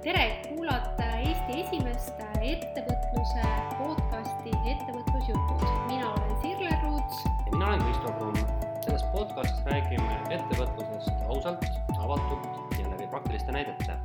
[0.00, 3.42] tere, kuulate Eesti esimest ettevõtluse
[3.76, 5.64] podcasti Ettevõtlusjutud.
[5.90, 7.18] mina olen Sirle Ruuts.
[7.24, 8.36] ja mina olen Kristo Kruun.
[8.84, 11.64] selles podcastis räägime ettevõtlusest ausalt,
[11.98, 13.98] avatult ja läbi praktiliste näidete.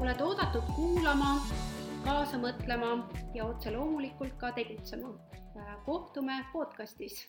[0.00, 1.36] oled oodatud kuulama,
[2.04, 5.14] kaasa mõtlema ja otse loomulikult ka tegutsema.
[5.84, 7.28] kohtume podcastis.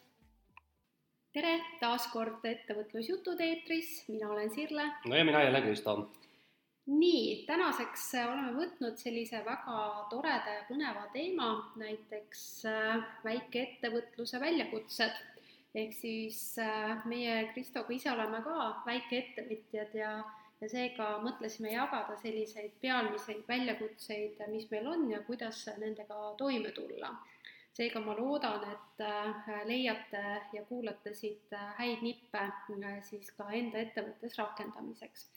[1.34, 4.92] tere taas kord Ettevõtlusjutud eetris, mina olen Sirle.
[5.06, 6.10] no ja mina jälle Kristo
[6.90, 9.80] nii, tänaseks oleme võtnud sellise väga
[10.10, 15.26] toreda ja põneva teema, näiteks äh, väikeettevõtluse väljakutsed.
[15.76, 20.14] ehk siis äh, meie Kristoga ise oleme ka väikeettevõtjad ja,
[20.62, 27.14] ja seega mõtlesime jagada selliseid pealmiseid väljakutseid, mis meil on ja kuidas nendega toime tulla.
[27.74, 32.50] seega ma loodan, et äh, leiate ja kuulate siit häid nippe
[33.12, 35.30] siis ka enda ettevõttes rakendamiseks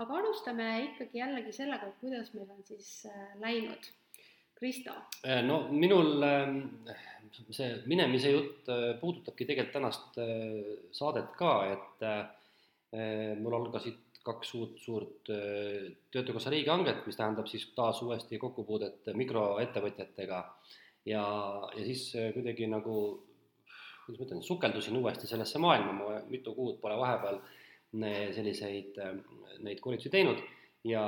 [0.00, 3.90] aga alustame ikkagi jällegi sellega, et kuidas meil on siis äh, läinud.
[4.60, 4.92] Kristo.
[5.46, 6.56] no minul ähm,
[7.48, 10.58] see minemise jutt äh, puudutabki tegelikult tänast äh,
[10.92, 12.06] saadet ka, et
[13.40, 15.28] mul algasid kaks uut suurt
[16.10, 20.40] Töötukassa riigihanget, mis tähendab siis taas uuesti kokkupuudet mikroettevõtjatega
[21.06, 21.22] ja,
[21.76, 22.96] ja siis kuidagi nagu,
[24.04, 27.59] kuidas ma ütlen, sukeldusin uuesti sellesse maailma, ma mitu kuud pole vahepeal äh,
[27.90, 28.98] selliseid,
[29.66, 30.38] neid koolitusi teinud
[30.86, 31.02] ja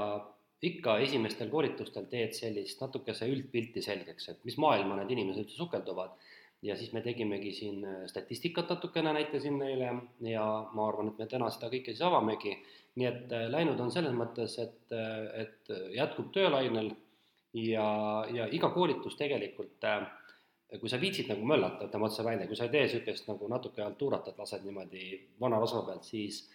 [0.62, 6.14] ikka esimestel koolitustel teed sellist natukese üldpilti selgeks, et mis maailma need inimesed üldse sukelduvad.
[6.62, 9.88] ja siis me tegimegi siin statistikat natukene, näitasin neile
[10.30, 10.44] ja
[10.75, 12.56] ma arvan, et me täna seda kõike siis avamegi.
[12.94, 16.91] nii et äh, läinud on selles mõttes, et, äh, et jätkub töölainel
[17.56, 17.86] ja,
[18.30, 20.05] ja iga koolitus tegelikult äh,
[20.80, 23.83] kui sa viitsid nagu möllata, ütleme otse välja, kui sa ei tee niisugust nagu natuke
[23.83, 25.08] haltuurat, et lased niimoodi
[25.41, 26.47] vana rasva pealt, siis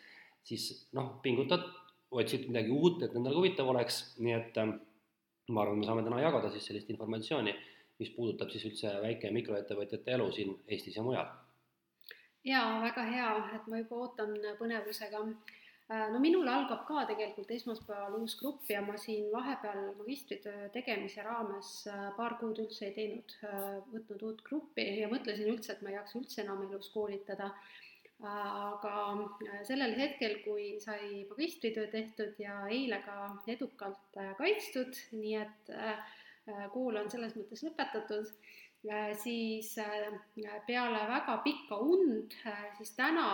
[0.48, 1.66] siis noh, pingutad,
[2.12, 4.78] otsid midagi uut, et nendel huvitav oleks, nii et ähm,
[5.52, 7.54] ma arvan, me saame täna jagada siis sellist informatsiooni,
[8.00, 11.30] mis puudutab siis üldse väike- ja mikroettevõtjate elu siin Eestis ja mujal.
[12.48, 15.23] jaa, väga hea, et ma juba ootan põnevusega.
[15.88, 21.23] Äh, no minul algab ka tegelikult esmaspäeval uus grupp ja ma siin vahepeal magistritöö tegemise
[21.23, 25.86] raames äh, paar kuud üldse ei teinud, äh, võtnud uut gruppi ja mõtlesin üldse, et
[25.86, 27.54] ma ei jaksa üldse enam elus koolitada
[28.26, 28.94] aga
[29.45, 33.17] äh, sellel hetkel, kui sai magistritöö tehtud ja eile ka
[33.48, 36.00] edukalt äh, kaitstud, nii et äh,
[36.73, 38.30] kool on selles mõttes lõpetatud,
[39.20, 39.73] siis
[40.64, 42.32] peale väga pikka und,
[42.78, 43.26] siis täna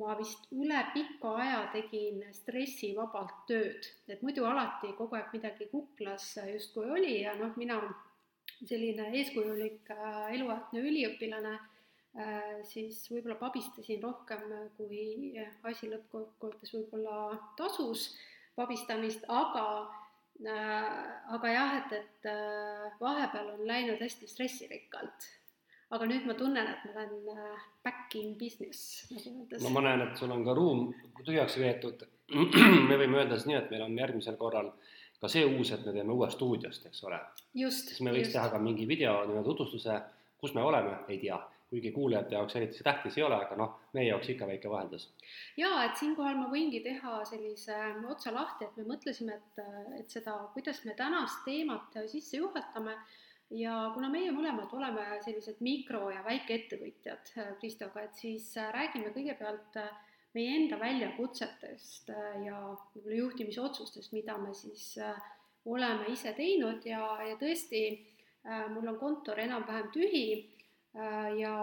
[0.00, 6.38] ma vist üle pika aja tegin stressivabalt tööd, et muidu alati kogu aeg midagi kuklas
[6.54, 7.76] justkui oli ja noh, mina
[8.64, 9.92] selline eeskujulik
[10.32, 11.58] eluaegne üliõpilane
[12.64, 14.46] siis võib-olla pabistasin rohkem,
[14.78, 15.34] kui
[15.68, 18.08] asi lõppkokkuvõttes võib-olla tasus
[18.56, 20.84] pabistamist, aga äh,
[21.36, 25.32] aga jah, et, et äh, vahepeal on läinud hästi stressirikkalt.
[25.94, 27.36] aga nüüd ma tunnen, et ma olen
[27.84, 29.62] back in business, nagu öeldes.
[29.62, 30.88] no ma näen, et sul on ka ruum
[31.20, 32.02] tühjaks veetud.
[32.88, 34.72] me võime öelda siis nii, et meil on järgmisel korral
[35.20, 37.20] ka see uus, et me teeme uue stuudiost, eks ole.
[37.54, 38.38] siis me võiks just.
[38.38, 40.00] teha ka mingi video nii-öelda tutvustuse,
[40.40, 41.38] kus me oleme, ei tea
[41.70, 45.08] kuigi kuulajate jaoks eriti see tähtis ei ole, aga noh, meie jaoks ikka väike vaheldus.
[45.58, 47.76] jaa, et siinkohal ma võingi teha sellise
[48.14, 49.62] otsa lahti, et me mõtlesime, et,
[50.00, 52.96] et seda, kuidas me tänast teemat sisse juhatame.
[53.54, 57.28] Ja kuna meie mõlemad oleme sellised mikro- ja väikeettevõtjad
[57.60, 59.78] Kristoga, et siis räägime kõigepealt
[60.34, 62.10] meie enda väljakutsetest
[62.42, 62.58] ja
[62.94, 64.96] võib-olla juhtimisotsustest, mida me siis
[65.66, 66.82] oleme ise teinud.
[66.86, 67.84] Ja, ja tõesti,
[68.74, 70.26] mul on kontor enam-vähem tühi.
[70.34, 70.55] Äh,
[71.36, 71.54] ja,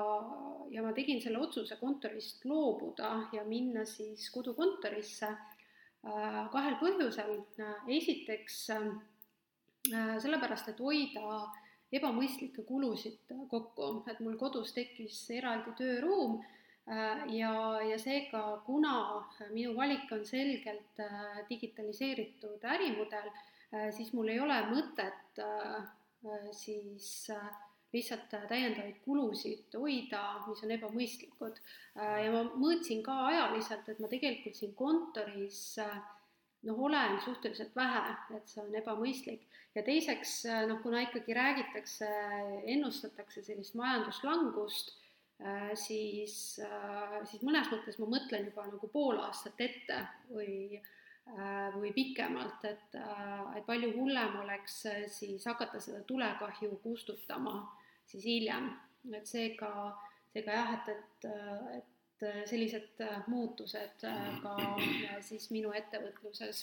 [0.69, 7.35] ja ma tegin selle otsuse kontorist loobuda ja minna siis kodukontorisse äh, kahel põhjusel.
[7.87, 8.87] esiteks äh,
[10.21, 11.43] sellepärast, et hoida
[11.93, 16.39] ebamõistlikke kulusid kokku, et mul kodus tekkis eraldi tööruum
[17.29, 17.51] ja,
[17.85, 18.95] ja seega, kuna
[19.51, 21.03] minu valik on selgelt
[21.51, 23.29] digitaliseeritud ärimudel,
[23.93, 25.43] siis mul ei ole mõtet
[26.51, 27.51] siis äh,
[27.93, 31.59] lihtsalt täiendavaid kulusid hoida, mis on ebamõistlikud.
[31.95, 35.77] ja ma mõõtsin ka ajaliselt, et ma tegelikult siin kontoris
[36.63, 39.45] noh, olen suhteliselt vähe, et see on ebamõistlik.
[39.75, 42.09] ja teiseks noh, kuna ikkagi räägitakse,
[42.75, 44.95] ennustatakse sellist majanduslangust,
[45.75, 46.35] siis,
[47.29, 50.01] siis mõnes mõttes ma mõtlen juba nagu pool aastat ette
[50.31, 50.81] või
[51.79, 52.95] või pikemalt, et,
[53.55, 57.61] et palju hullem oleks siis hakata seda tulekahju kustutama
[58.09, 58.69] siis hiljem,
[59.13, 59.71] et seega,
[60.33, 61.27] seega jah, et, et,
[61.79, 64.05] et sellised muutused
[64.43, 64.55] ka
[65.21, 66.61] siis minu ettevõtluses.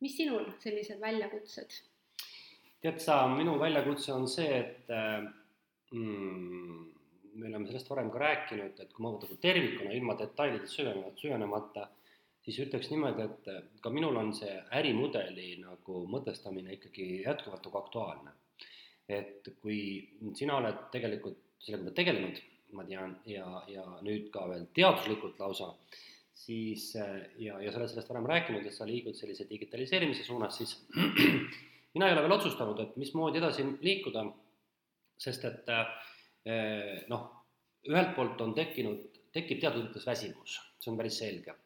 [0.00, 1.80] mis sinul sellised väljakutsed?
[2.82, 4.90] tead sa, minu väljakutse on see, et
[5.90, 6.82] mm,
[7.38, 11.86] me oleme sellest varem ka rääkinud, et kui ma võtan tervikuna ilma detailidest süvenemata, süvenemata,
[12.44, 18.36] siis ütleks niimoodi, et ka minul on see ärimudeli nagu mõtestamine ikkagi jätkuvalt nagu aktuaalne.
[19.08, 19.80] Et kui
[20.36, 22.40] sina oled tegelikult sellega tegelenud,
[22.76, 25.70] ma tean, ja, ja nüüd ka veel teaduslikult lausa,
[26.38, 30.76] siis ja, ja sa oled sellest varem rääkinud, et sa liigud sellise digitaliseerimise suunas, siis
[31.94, 34.26] mina ei ole veel otsustanud, et mismoodi edasi liikuda,
[35.18, 37.24] sest et eh, noh,
[37.88, 41.56] ühelt poolt on tekkinud, tekib teatud mõttes väsimus, see on päris selge.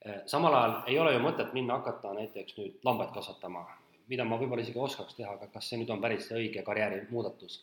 [0.00, 3.64] Eh, samal ajal ei ole ju mõtet minna hakata näiteks nüüd lambaid kasvatama,
[4.08, 7.58] mida ma võib-olla isegi oskaks teha, aga kas see nüüd on päris õige karjäärimuudatus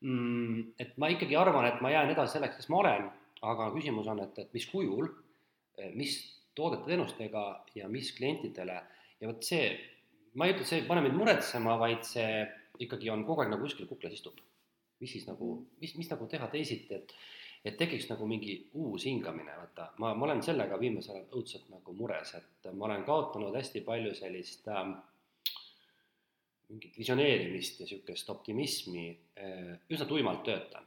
[0.00, 0.74] mm,?
[0.80, 3.10] et ma ikkagi arvan, et ma jään edasi selleks, kes ma olen,
[3.44, 5.10] aga küsimus on, et, et mis kujul,
[5.98, 6.16] mis
[6.54, 7.44] toodete-teenustega
[7.74, 8.80] ja mis klientidele
[9.20, 9.70] ja vot see,
[10.38, 12.44] ma ei ütle, et see ei pane mind muretsema, vaid see
[12.84, 14.40] ikkagi on kogu aeg nagu kuskil kuklas istub.
[15.02, 17.16] mis siis nagu, mis, mis nagu teha teisiti, et
[17.64, 21.94] et tekiks nagu mingi uus hingamine, vaata, ma, ma olen sellega viimasel ajal õudselt nagu
[21.96, 24.82] mures, et ma olen kaotanud hästi palju sellist äh,
[26.74, 29.06] mingit visioneerimist ja niisugust optimismi
[29.38, 30.84] äh,, üsna tuimalt töötan.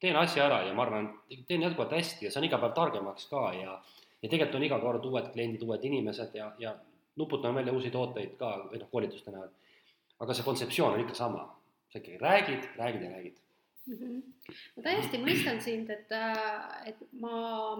[0.00, 1.10] teen asja ära ja ma arvan,
[1.48, 3.80] teen jätkuvalt hästi ja saan iga päev targemaks ka ja
[4.22, 6.74] ja tegelikult on iga kord uued kliendid, uued inimesed ja, ja
[7.16, 9.48] nuputame välja uusi tooteid ka, või noh, koolituste näol.
[10.20, 11.46] aga see kontseptsioon on ikka sama,
[11.88, 13.38] sa ikkagi räägid, räägid ja räägid
[13.86, 13.96] mm.
[13.96, 14.56] -hmm.
[14.76, 17.76] ma täiesti mõistan sind, et, äh, et ma,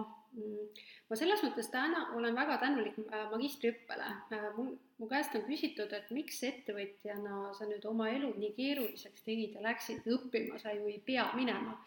[1.10, 4.08] ma selles mõttes täna olen väga tänulik äh, magistriõppele.
[4.36, 9.26] Äh, mul, mu käest on küsitud, et miks ettevõtjana sa nüüd oma elu nii keeruliseks
[9.26, 11.78] tegid ja läksid õppima, sa ju ei pea minema.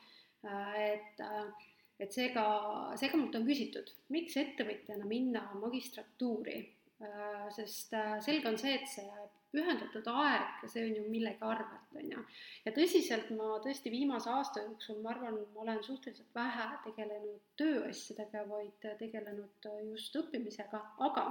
[0.75, 1.21] et,
[2.03, 2.41] et seega,
[2.99, 6.57] seega mult on küsitud, miks ettevõtjana minna magistratuuri,
[7.55, 7.95] sest
[8.25, 9.07] selge on see, et see
[9.53, 12.21] pühendatud aeg see on ju millegi arvelt, on ju.
[12.65, 18.45] ja tõsiselt ma tõesti viimase aasta jooksul, ma arvan, ma olen suhteliselt vähe tegelenud tööasjadega,
[18.49, 21.25] vaid tegelenud just õppimisega, aga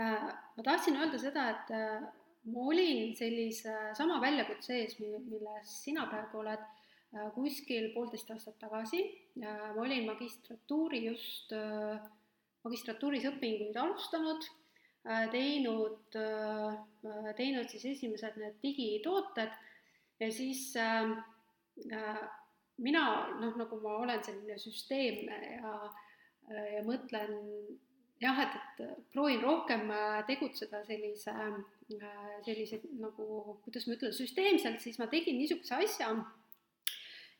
[0.00, 2.08] äh, ma tahtsin öelda seda, et äh,
[2.48, 9.02] ma olin sellise sama väljakutse ees, milles sina praegu oled äh,, kuskil poolteist aastat tagasi
[9.04, 9.68] äh,.
[9.76, 12.00] ma olin magistratuuri just äh,,
[12.64, 14.48] magistratuuris õpinguid alustanud
[15.08, 19.54] Äh, teinud, äh, teinud siis esimesed need digitooted
[20.20, 21.08] ja siis äh,
[21.88, 22.18] äh,
[22.76, 23.04] mina
[23.40, 25.72] noh, nagu ma olen selline süsteemne ja,
[26.74, 27.32] ja mõtlen
[28.20, 29.88] jah, et, et proovin rohkem
[30.28, 31.32] tegutseda sellise,
[32.44, 36.12] sellise nagu, kuidas ma ütlen, süsteemselt, siis ma tegin niisuguse asja,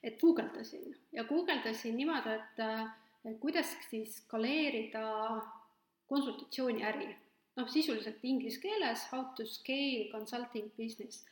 [0.00, 0.94] et guugeldasin.
[1.12, 3.09] Ja guugeldasin niimoodi, et, et
[3.40, 5.02] kuidas siis skaleerida
[6.08, 7.10] konsultatsiooniäri
[7.60, 11.24] noh, sisuliselt inglise keeles how to scale consulting business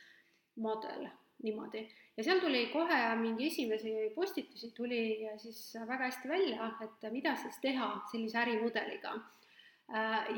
[0.55, 1.07] model
[1.43, 1.85] niimoodi.
[2.17, 5.01] Ja seal tuli kohe mingi esimesi postitusi tuli
[5.39, 9.13] siis väga hästi välja, et mida siis teha sellise ärimudeliga.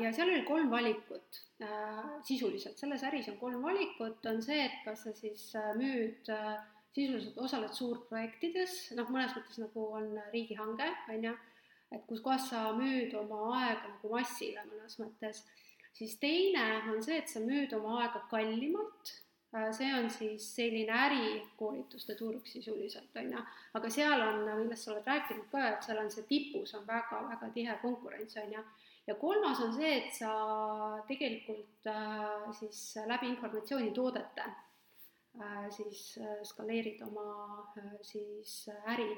[0.00, 1.42] ja seal oli kolm valikut.
[2.24, 6.30] Sisuliselt, selles äris on kolm valikut, on see, et kas sa siis müüd
[6.92, 11.32] sisuliselt osaled suurprojektides, noh, mõnes mõttes nagu on riigihange, on ju,
[11.92, 15.42] et kus kohas sa müüd oma aega nagu massile mõnes mõttes.
[15.92, 19.12] Siis teine on see, et sa müüd oma aega kallimalt,
[19.56, 23.44] äh, see on siis selline ärikoolituste turg sisuliselt, on ju,
[23.78, 27.52] aga seal on, millest sa oled rääkinud ka, et seal on see tipus on väga-väga
[27.56, 28.64] tihe konkurents, on ju,
[29.08, 30.34] ja kolmas on see, et sa
[31.08, 34.48] tegelikult äh, siis läbi informatsioonitoodete
[35.70, 39.08] siis äh, skaleerid oma äh, siis äri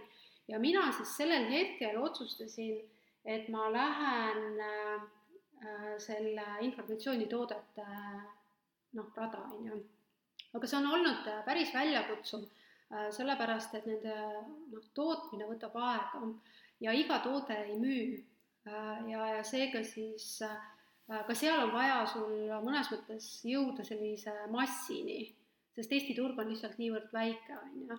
[0.48, 2.78] ja mina siis sellel hetkel otsustasin,
[3.24, 5.08] et ma lähen äh,
[5.64, 7.84] Äh, selle informatsioonitoodete
[8.98, 9.78] noh, rada, on ju.
[10.54, 12.42] aga see on olnud äh, päris väljakutsuv,
[12.92, 14.16] äh, sellepärast et nende
[14.72, 16.20] noh, tootmine võtab aega
[16.84, 18.20] ja iga toode ei müü.
[18.64, 20.38] ja, ja seega siis
[21.06, 25.26] ka seal on vaja sul mõnes mõttes jõuda sellise massini,
[25.74, 27.98] sest Eesti turg on lihtsalt niivõrd väike, on ju.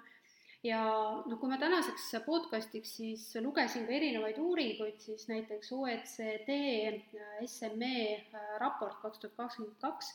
[0.66, 0.82] Ja
[1.28, 6.56] noh, kui ma tänaseks podcastiks siis lugesin ka erinevaid uuringuid, siis näiteks OECD
[6.90, 10.10] äh, SME äh, raport kaks tuhat kakskümmend kaks,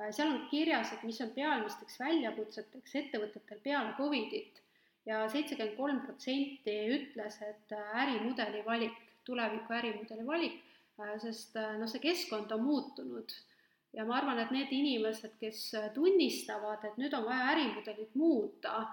[0.00, 4.58] äh, seal on kirjas, et mis on peamisteks väljakutseteks ettevõtetel peale Covidit.
[5.06, 10.60] Ja seitsekümmend kolm protsenti ütles, et ärimudeli valik, tuleviku ärimudeli valik,
[11.22, 13.34] sest noh, see keskkond on muutunud
[13.92, 18.86] ja ma arvan, et need inimesed, kes tunnistavad, et nüüd on vaja ärimudelit muuta,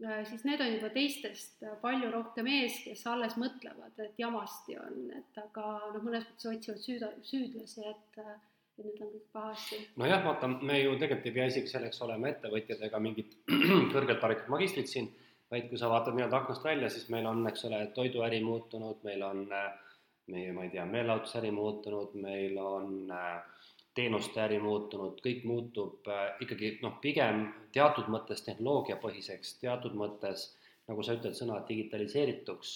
[0.00, 4.78] Äh, siis need on juba teistest äh, palju rohkem ees, kes alles mõtlevad, et jamasti
[4.80, 8.30] on, et aga noh, mõnes mõttes otsivad süüda, süüdlasi, et, äh,
[8.78, 9.80] et nüüd on kõik pahasti.
[10.00, 13.36] nojah, vaata, me ju tegelikult ei pea isegi selleks olema ettevõtjad ega mingid
[13.92, 15.10] kõrgelt haritud magistrid siin,
[15.52, 19.26] vaid kui sa vaatad nii-öelda aknast välja, siis meil on, eks ole, toiduäri muutunud, meil
[19.26, 26.08] on meie, ma ei tea, meelelahutusäri muutunud, meil on äh, teenuste äri muutunud, kõik muutub
[26.10, 30.50] äh, ikkagi noh, pigem teatud mõttes tehnoloogiapõhiseks, teatud mõttes,
[30.90, 32.74] nagu sa ütled, sõna digitaliseerituks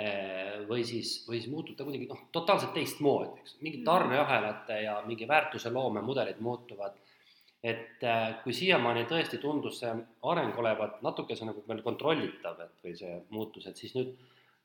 [0.00, 3.86] äh, või siis, või siis muutub ta kuidagi noh, totaalselt teistmoodi, eks, mingi mhm.
[3.90, 6.96] tarneahelate ja mingi väärtuse loome mudelid muutuvad.
[7.60, 9.90] et äh, kui siiamaani tõesti tundus see
[10.24, 14.14] areng olevat natukese nagu veel kontrollitav, et või see muutus, et siis nüüd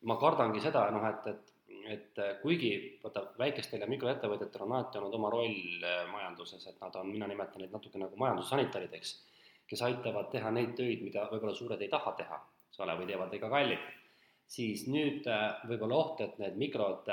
[0.08, 1.55] ma kardangi seda, noh, et, et
[1.92, 2.72] et äh, kuigi
[3.04, 7.28] vaata, väikestel ja mikroettevõtetel on alati olnud oma roll äh, majanduses, et nad on, mina
[7.30, 9.14] nimetan neid natuke nagu majandussanitarideks,
[9.70, 13.34] kes aitavad teha neid töid, mida võib-olla suured ei taha teha, eks ole, või teevad
[13.34, 13.88] liiga kallilt,
[14.58, 17.10] siis nüüd äh, võib-olla oht, et need mikrod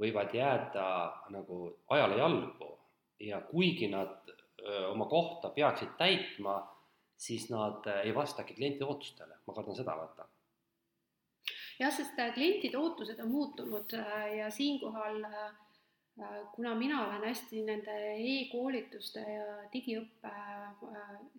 [0.00, 0.88] võivad jääda
[1.32, 2.70] nagu ajale jalgu
[3.20, 6.54] ja kuigi nad öö, oma kohta peaksid täitma,
[7.20, 10.24] siis nad ei vastagi kliendi ootustele, ma kardan seda, vaata
[11.80, 15.52] jah, sest äh, klientide ootused on muutunud äh, ja siinkohal äh,
[16.54, 20.32] kuna mina olen hästi nende e-koolituste ja digiõppe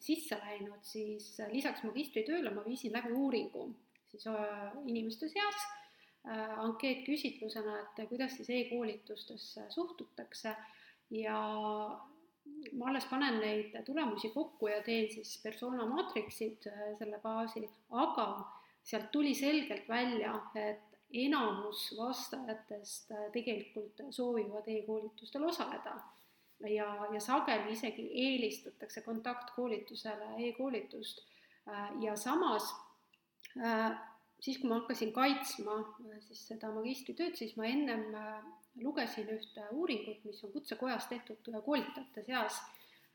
[0.01, 3.67] sisse läinud, siis lisaks magistritööle ma viisin läbi uuringu
[4.09, 4.25] siis
[4.89, 5.67] inimeste seas
[6.63, 10.55] ankeetküsitlusena, et kuidas siis e-koolitustesse suhtutakse.
[11.13, 11.37] Ja
[12.73, 16.69] ma alles panen neid tulemusi kokku ja teen siis persona maatriksid
[16.99, 18.27] selle baasil, aga
[18.83, 25.95] sealt tuli selgelt välja, et enamus vastajatest äh, tegelikult soovivad e-koolitustel osaleda.
[26.69, 31.23] Ja, ja sageli isegi eelistatakse kontaktkoolitusele e-koolitust.
[31.67, 32.73] Äh, ja samas
[33.57, 33.91] äh,
[34.39, 35.81] siis, kui ma hakkasin kaitsma
[36.27, 38.07] siis seda magistritööd, siis ma ennem
[38.81, 42.61] lugesin ühte uuringut, mis on Kutsekojas tehtud koolitajate seas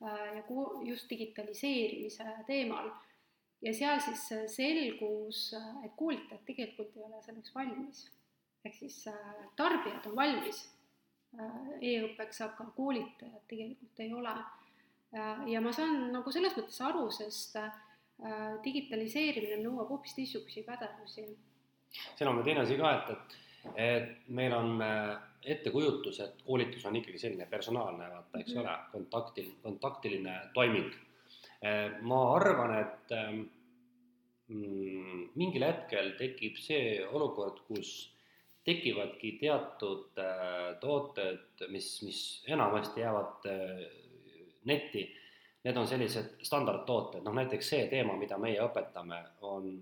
[0.00, 0.42] ja
[0.84, 2.90] just digitaliseerimise teemal
[3.62, 8.06] ja seal siis äh, selgus, äh, et koolitajad tegelikult ei ole selleks valmis.
[8.64, 10.64] ehk siis äh, tarbijad on valmis
[11.84, 14.32] e-õppeks, aga koolitajad tegelikult ei ole.
[15.52, 17.58] ja ma saan nagu selles mõttes aru, sest
[18.64, 21.26] digitaliseerimine nõuab hoopis teistsuguseid pädevusi.
[22.16, 23.36] siin on veel teine asi ka, et, et,
[23.84, 24.80] et meil on
[25.44, 28.70] ettekujutus, et koolitus on ikkagi selline personaalne, vaata, eks mm -hmm.
[28.70, 31.05] ole, kontaktil, kontaktiline toiming Äh,
[32.06, 33.44] ma arvan, et ähm,
[34.48, 37.94] mm, mingil hetkel tekib see olukord, kus
[38.66, 42.20] tekivadki teatud äh, tooted, mis, mis
[42.50, 43.86] enamasti jäävad äh,
[44.66, 45.06] netti,
[45.64, 49.72] need on sellised standardtooted, noh näiteks see teema, mida meie õpetame, on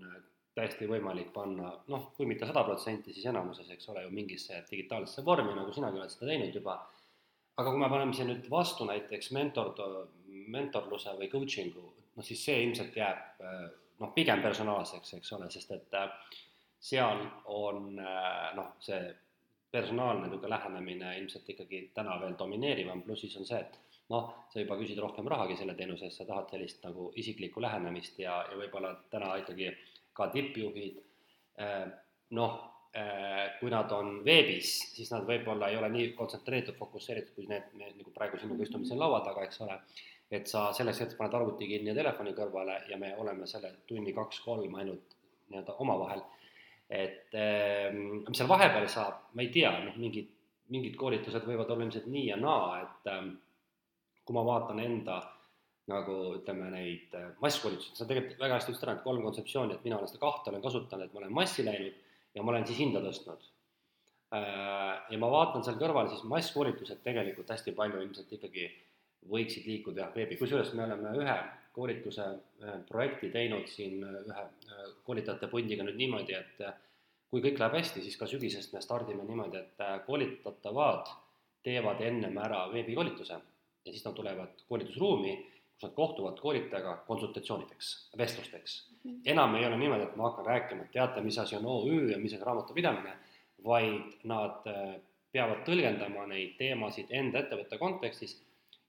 [0.55, 5.25] täiesti võimalik panna noh, kui mitte sada protsenti, siis enamuses, eks ole ju mingisse digitaalsesse
[5.25, 6.77] vormi, nagu sinagi oled seda teinud juba.
[7.55, 9.73] Aga kui me paneme siia nüüd vastu näiteks mentor,
[10.55, 13.41] mentorluse või coaching'u, noh siis see ilmselt jääb
[13.99, 16.11] noh, pigem personaalseks, eks ole, sest et äh,
[16.79, 19.01] seal on äh, noh, see
[19.71, 24.61] personaalne niisugune lähenemine ilmselt ikkagi täna veel domineerivam, pluss siis on see, et noh, sa
[24.61, 28.59] juba küsid rohkem rahagi selle teenuse eest, sa tahad sellist nagu isiklikku lähenemist ja, ja
[28.59, 29.73] võib-olla täna ikkagi
[30.15, 31.01] ka tippjuhid
[32.37, 32.55] noh
[33.59, 37.89] kui nad on veebis, siis nad võib-olla ei ole nii kontsentreeritud, fokusseeritud, kui need, me
[37.89, 39.75] nagu praegu sinuga istume siin laua taga, eks ole.
[40.31, 44.13] Et sa selleks hetkeks paned arvuti kinni ja telefoni kõrvale ja me oleme selle tunni
[44.13, 45.15] kaks-kolm ainult
[45.49, 46.23] nii-öelda omavahel.
[46.89, 50.27] et ähm, mis seal vahepeal saab, ma ei tea, noh, mingid,
[50.69, 53.31] mingid koolitused võivad olla ilmselt nii ja naa, et ähm,
[54.25, 55.17] kui ma vaatan enda
[55.89, 59.83] nagu ütleme, neid äh, masskoolitusi, sa tegelikult väga hästi ütlesid ära, et kolm kontseptsiooni, et
[59.85, 61.99] mina olen seda kahte olen kasutanud, et ma olen massi läinud
[62.35, 63.49] ja ma olen siis hinda tõstnud.
[64.33, 68.69] Äh, ja ma vaatan seal kõrval siis masskoolitused tegelikult hästi palju ilmselt ikkagi
[69.29, 71.37] võiksid liikuda jah, veebi, kusjuures me oleme ühe
[71.75, 74.45] koolituse äh, projekti teinud siin äh, ühe
[75.07, 76.61] koolitajate pundiga nüüd niimoodi, et
[77.29, 81.09] kui kõik läheb hästi, siis ka sügisest me stardime niimoodi, et koolitatavad
[81.65, 85.35] teevad ennem ära veebikoolituse ja siis nad tulevad koolitusruumi
[85.75, 88.75] kus nad kohtuvad koolitajaga konsultatsioonideks, vestlusteks.
[89.25, 92.17] Enam ei ole niimoodi, et ma hakkan rääkima, et teate, mis asi on OÜ ja
[92.17, 93.15] mis on raamatupidamine,
[93.65, 94.95] vaid nad äh,
[95.31, 98.37] peavad tõlgendama neid teemasid enda ettevõtte kontekstis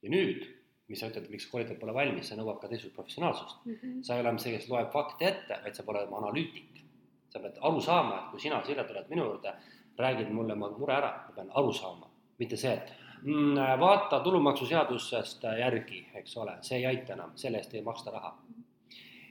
[0.07, 0.47] ja nüüd,
[0.87, 3.79] mis sa ütled, miks koolitajad pole valmis, see nõuab ka teistsugust professionaalsust mm.
[3.79, 4.03] -hmm.
[4.07, 6.85] sa ei ole see, kes loeb fakte ette, vaid sa pead olema analüütik.
[7.29, 9.53] sa pead aru saama, et kui sina, Sirje, tuled minu juurde,
[9.99, 12.09] räägid mulle oma mure ära, ma pean aru saama,
[12.39, 12.95] mitte see, et
[13.25, 18.37] Mm, vaata tulumaksuseadusest järgi, eks ole, see ei aita enam, selle eest ei maksta raha.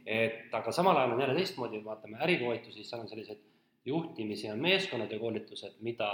[0.05, 3.39] et aga samal ajal on jälle teistmoodi, vaatame ärikoolitusi, seal on sellised
[3.85, 6.09] juhtimise ja meeskonnade koolitused, mida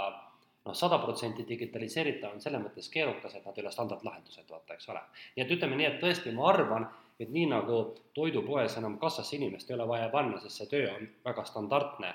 [0.64, 4.88] noh, sada protsenti digitaliseeritav on selles mõttes keerukas, et nad ei ole standardlahendused, vaata, eks
[4.92, 5.00] ole.
[5.36, 6.86] nii et ütleme nii, et tõesti, ma arvan,
[7.20, 7.80] et nii nagu
[8.14, 12.12] toidupoes enam kassasse inimest ei ole vaja panna, sest see töö on väga standardne,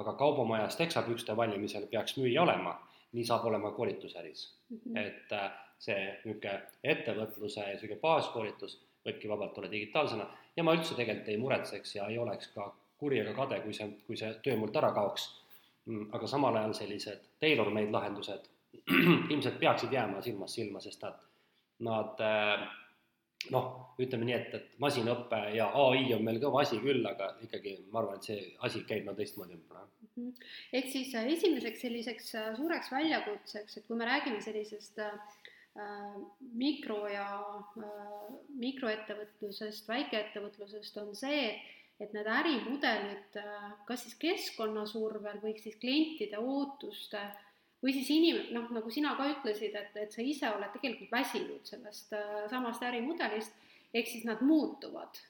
[0.00, 2.76] aga kaubamajas teksapükste valimisel peaks müüja olema,
[3.12, 4.78] nii saab olema koolitusäris mm.
[4.78, 4.98] -hmm.
[4.98, 10.94] et äh, see niisugune ettevõtluse ja niisugune baaskoolitus võibki vabalt olla digitaalsena ja ma üldse
[10.94, 12.68] tegelikult ei muretseks ja ei oleks ka
[13.00, 15.26] kuri ega kade, kui see, kui see töö mult ära kaoks
[16.12, 18.48] aga samal ajal sellised tailor-made lahendused
[19.32, 21.18] ilmselt peaksid jääma silmast silma, sest nad,
[21.86, 22.66] nad äh,
[23.54, 23.70] noh,
[24.02, 28.02] ütleme nii, et, et masinõpe ja ai on meil kõva asi küll, aga ikkagi ma
[28.02, 29.86] arvan, et see asi käib no teistmoodi võib-olla.
[30.10, 30.30] Mhm.
[30.78, 35.00] ehk siis äh, esimeseks selliseks äh, suureks väljakutseks, et kui me räägime sellisest
[36.58, 37.26] mikro- ja
[38.58, 45.76] mikroettevõtlusest, väikeettevõtlusest, on see, et et need ärimudelid äh, kas siis keskkonna survel või siis
[45.80, 47.20] klientide ootuste
[47.84, 51.68] või siis inim-, noh, nagu sina ka ütlesid, et, et sa ise oled tegelikult väsinud
[51.68, 53.56] sellest äh, samast ärimudelist,
[53.92, 55.20] ehk siis nad muutuvad.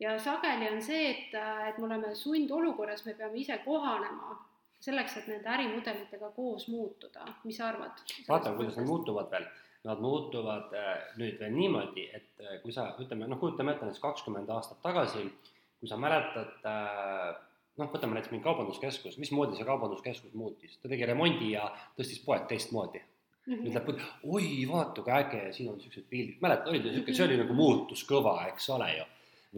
[0.00, 4.36] ja sageli on see, et, äh, et me oleme sundolukorras, me peame ise kohanema
[4.82, 8.04] selleks, et nende ärimudelitega koos muutuda, mis sa arvad?
[8.28, 9.50] vaatame, kuidas nad muutuvad veel.
[9.82, 10.74] Nad muutuvad
[11.18, 15.51] nüüd veel niimoodi, et kui sa, ütleme, noh, kujutame ette näiteks kakskümmend aastat tagasi äh,
[15.82, 17.32] kui sa mäletad, äh,
[17.80, 21.64] noh, võtame näiteks mingi kaubanduskeskus, mismoodi see kaubanduskeskus muutis, ta tegi remondi ja
[21.98, 23.48] tõstis poed teistmoodi mm.
[23.48, 23.64] -hmm.
[23.64, 24.04] nüüd läheb,
[24.36, 28.06] oi, vaata kui äge, siin on niisugused pildid, mäletad, oli niisugune, see oli nagu muutus
[28.06, 29.08] kõva, eks ole ju.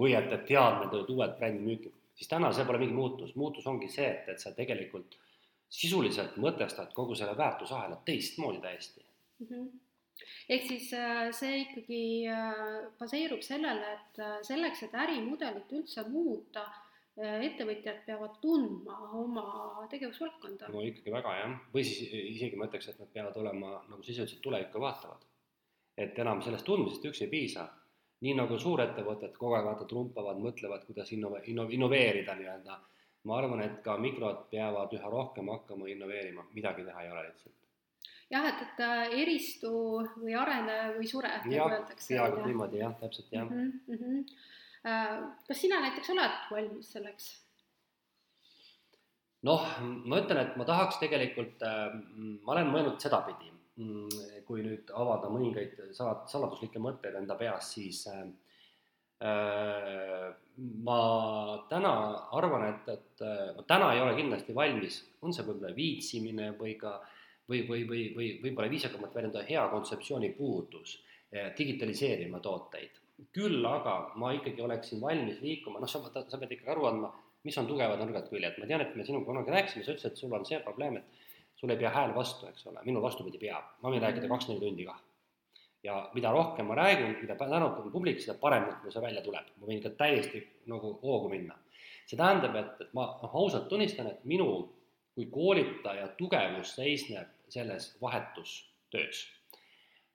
[0.01, 3.67] või et, et teadmed olid uued brändi müüki, siis täna see pole mingi muutus, muutus
[3.71, 5.19] ongi see, et, et sa tegelikult
[5.69, 9.47] sisuliselt mõtestad kogu selle väärtusahela teistmoodi täiesti mm.
[9.47, 9.84] -hmm
[10.49, 16.67] ehk siis äh, see ikkagi äh, baseerub sellele, et äh, selleks, et ärimudelit üldse muuta,
[17.15, 19.45] ettevõtjad peavad tundma oma
[19.87, 20.67] tegevusvaldkonda.
[20.75, 24.41] no ikkagi väga jah, või siis isegi ma ütleks, et nad peavad olema, nagu ütlesid,
[24.43, 25.23] tulevikku vaatavad.
[25.97, 27.69] et enam sellest tundmisest üksi ei piisa.
[28.27, 32.81] nii nagu suurettevõtted kogu aeg vaata trumpavad, mõtlevad, kuidas innove-, inno-, innoveerida nii-öelda,
[33.31, 37.64] ma arvan, et ka mikrod peavad üha rohkem hakkama innoveerima, midagi teha ei ole lihtsalt
[38.35, 39.71] jah, et, et äh, eristu
[40.19, 42.11] või arene või sure, nagu öeldakse.
[42.11, 43.73] peaaegu niimoodi jah, täpselt jah mm.
[43.89, 44.21] -hmm.
[45.49, 47.33] kas sina näiteks oled valmis selleks?
[49.45, 49.67] noh,
[50.09, 51.99] ma ütlen, et ma tahaks tegelikult, äh,
[52.45, 54.09] ma olen mõelnud sedapidi, mm,
[54.49, 58.25] kui nüüd avada mõningaid salad, saladuslikke mõtteid enda peas, siis äh,
[60.89, 61.01] ma
[61.69, 61.93] täna
[62.37, 63.23] arvan, et, et
[63.57, 67.14] ma täna ei ole kindlasti valmis, on see võib-olla viitsimine või ka äh,
[67.49, 70.97] või, või, või, või võib-olla viisakamalt väljendada, hea kontseptsiooni puudus
[71.33, 73.01] eh, digitaliseerima tooteid.
[73.33, 77.13] küll aga ma ikkagi oleksin valmis liikuma, noh, sa, sa pead ikkagi aru andma,
[77.45, 80.21] mis on tugevad nõrgad küljed, ma tean, et me sinuga kunagi rääkisime, sa ütlesid, et
[80.23, 81.25] sul on see probleem, et
[81.61, 84.87] sul ei pea hääl vastu, eks ole, minul vastupidi peab, ma võin rääkida kaks-neli tundi
[84.89, 85.03] kah.
[85.85, 89.69] ja mida rohkem ma räägin, mida tänulikum publik, seda paremini mul see välja tuleb, ma
[89.69, 90.41] võin ka täiesti
[90.73, 91.59] nagu hoogu minna.
[92.07, 94.49] see tähendab, et, et ma noh, ausalt tunnistan, et minu
[95.15, 99.29] kui koolitaja tugevus seisneb selles vahetustöös.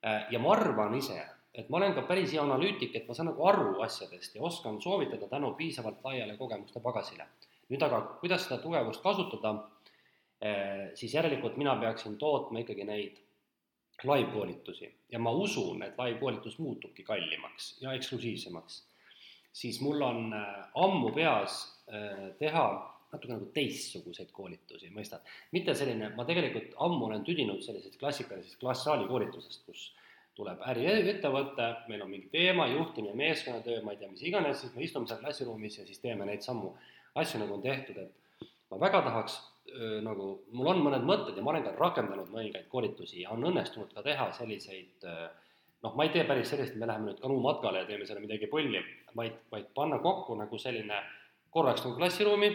[0.06, 1.20] Äh, ja ma arvan ise,
[1.54, 4.82] et ma olen ka päris hea analüütik, et ma saan nagu aru asjadest ja oskan
[4.82, 7.28] soovitada tänu piisavalt laiale kogemuste pagasile.
[7.70, 9.52] nüüd aga, kuidas seda tugevust kasutada,
[10.44, 13.20] äh, siis järelikult mina peaksin tootma ikkagi neid
[14.04, 18.86] live-koolitusi ja ma usun, et live-koolitus muutubki kallimaks ja eksklusiivsemaks.
[19.54, 21.66] siis mul on äh, ammu peas
[22.40, 22.66] teha
[23.12, 25.26] natuke nagu teistsuguseid koolitusi, mõistad?
[25.56, 29.90] mitte selline, ma tegelikult ammu olen tüdinud sellisest klassikalisest klasssaali koolitusest, kus
[30.38, 34.86] tuleb äriettevõte, meil on mingi teema, juhtimine, meeskonnatöö, ma ei tea, mis iganes, siis me
[34.86, 36.72] istume seal klassiruumis ja siis teeme neid samu
[37.20, 39.42] asju, nagu on tehtud, et ma väga tahaks
[40.06, 43.92] nagu, mul on mõned mõtted ja ma olen ka rakendanud mõningaid koolitusi ja on õnnestunud
[43.94, 45.06] ka teha selliseid
[45.84, 48.50] noh, ma ei tee päris sellist, et me läheme nüüd kanumatkale ja teeme seal midagi
[48.52, 48.82] pulli,
[49.16, 50.98] vaid, vaid panna kokku nagu selline
[51.54, 52.52] korraks nagu klassiruumi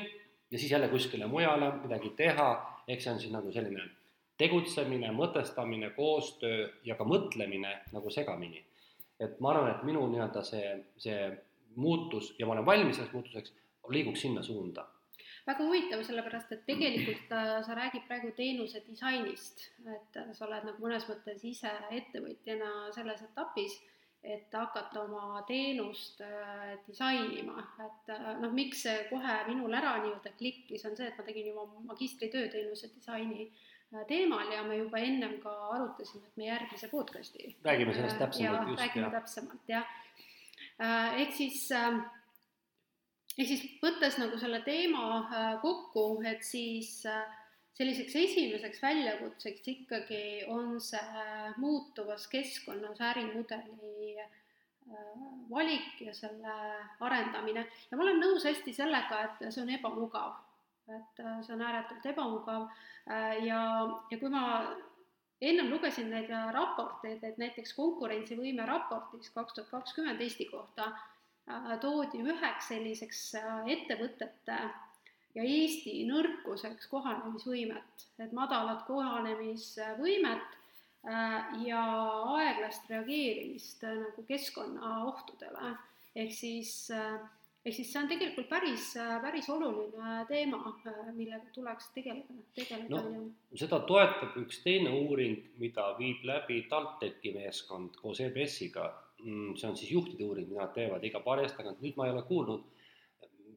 [0.55, 2.49] ja siis jälle kuskile mujale midagi teha,
[2.89, 3.83] eks see on siis nagu selline
[4.39, 8.63] tegutsemine, mõtestamine, koostöö ja ka mõtlemine nagu segamini.
[9.21, 11.19] et ma arvan, et minu nii-öelda see, see
[11.77, 13.53] muutus ja ma olen valmis selleks muutuseks,
[13.89, 14.87] liiguks sinna suunda.
[15.47, 17.35] Väga huvitav, sellepärast et tegelikult
[17.67, 23.79] sa räägid praegu teenuse disainist, et sa oled nagu mõnes mõttes ise ettevõtjana selles etapis
[24.25, 30.33] et hakata oma teenust äh, disainima, et äh, noh, miks see kohe minul ära nii-öelda
[30.39, 35.03] klikkis, on see, et ma tegin juba magistritöö teenuse disaini äh, teemal ja me juba
[35.05, 39.15] ennem ka arutasime, et me järgmise podcast'i räägime sellest täpsemalt just, räägime jah.
[39.19, 39.95] täpsemalt, jah.
[41.21, 42.01] ehk siis ähm,
[43.37, 47.03] ehk siis võttes nagu selle teema kokku, et siis
[47.75, 51.27] selliseks esimeseks väljakutseks ikkagi on see
[51.59, 54.15] muutuvas keskkonnas ärimudeli
[55.51, 56.55] valik ja selle
[57.01, 60.35] arendamine ja ma olen nõus hästi sellega, et see on ebamugav.
[60.93, 62.67] et see on ääretult ebamugav
[63.47, 63.61] ja,
[64.11, 64.45] ja kui ma
[65.41, 72.23] ennem lugesin neid raporteid, et näiteks konkurentsivõime raportis kaks tuhat kakskümmend Eesti kohta äh, toodi
[72.23, 74.59] üheks selliseks äh, ettevõtete
[75.35, 80.59] ja Eesti nõrkuseks kohanemisvõimet, et madalat kohanemisvõimet
[81.09, 81.85] äh, ja
[82.37, 85.75] aeglast reageerimist nagu keskkonnaohtudele.
[86.15, 87.19] ehk siis äh,
[87.65, 88.91] ehk siis see on tegelikult päris,
[89.25, 90.75] päris oluline teema,
[91.17, 93.25] millega tuleks tegeleda, tegeleda no,.
[93.57, 98.91] seda toetab üks teine uuring, mida viib läbi TalTechi meeskond koos EBS-iga.
[99.25, 102.09] Mm, see on siis juhtide uuring, mida nad teevad iga paari aasta tagant, nüüd ma
[102.09, 102.67] ei ole kuulnud,